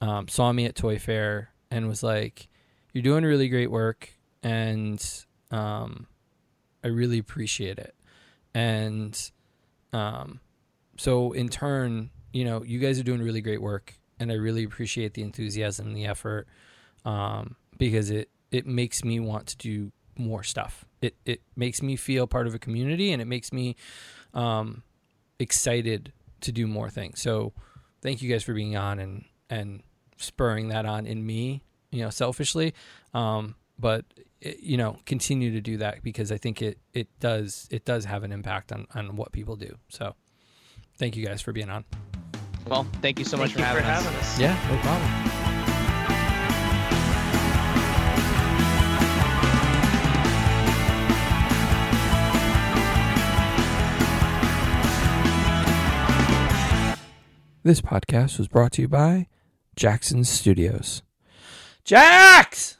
[0.00, 2.48] um, saw me at Toy Fair and was like,
[2.92, 4.10] "You're doing really great work,
[4.42, 5.02] and
[5.50, 6.06] um,
[6.84, 7.94] I really appreciate it."
[8.54, 9.30] And
[9.92, 10.40] um,
[10.96, 14.64] so, in turn, you know, you guys are doing really great work, and I really
[14.64, 16.46] appreciate the enthusiasm and the effort
[17.04, 20.84] um, because it it makes me want to do more stuff.
[21.00, 23.76] It it makes me feel part of a community, and it makes me
[24.34, 24.82] um,
[25.38, 26.12] excited
[26.42, 27.20] to do more things.
[27.20, 27.52] So,
[28.02, 29.82] thank you guys for being on and and
[30.22, 32.74] spurring that on in me, you know, selfishly.
[33.14, 34.04] Um, but
[34.40, 38.04] it, you know, continue to do that because I think it it does it does
[38.04, 39.76] have an impact on on what people do.
[39.88, 40.14] So,
[40.96, 41.84] thank you guys for being on.
[42.66, 44.04] Well, thank you so Thank much for, having, for us.
[44.04, 44.38] having us.
[44.38, 45.40] Yeah, no problem.
[57.62, 59.28] This podcast was brought to you by
[59.80, 61.00] Jackson Studios.
[61.86, 62.76] Jax!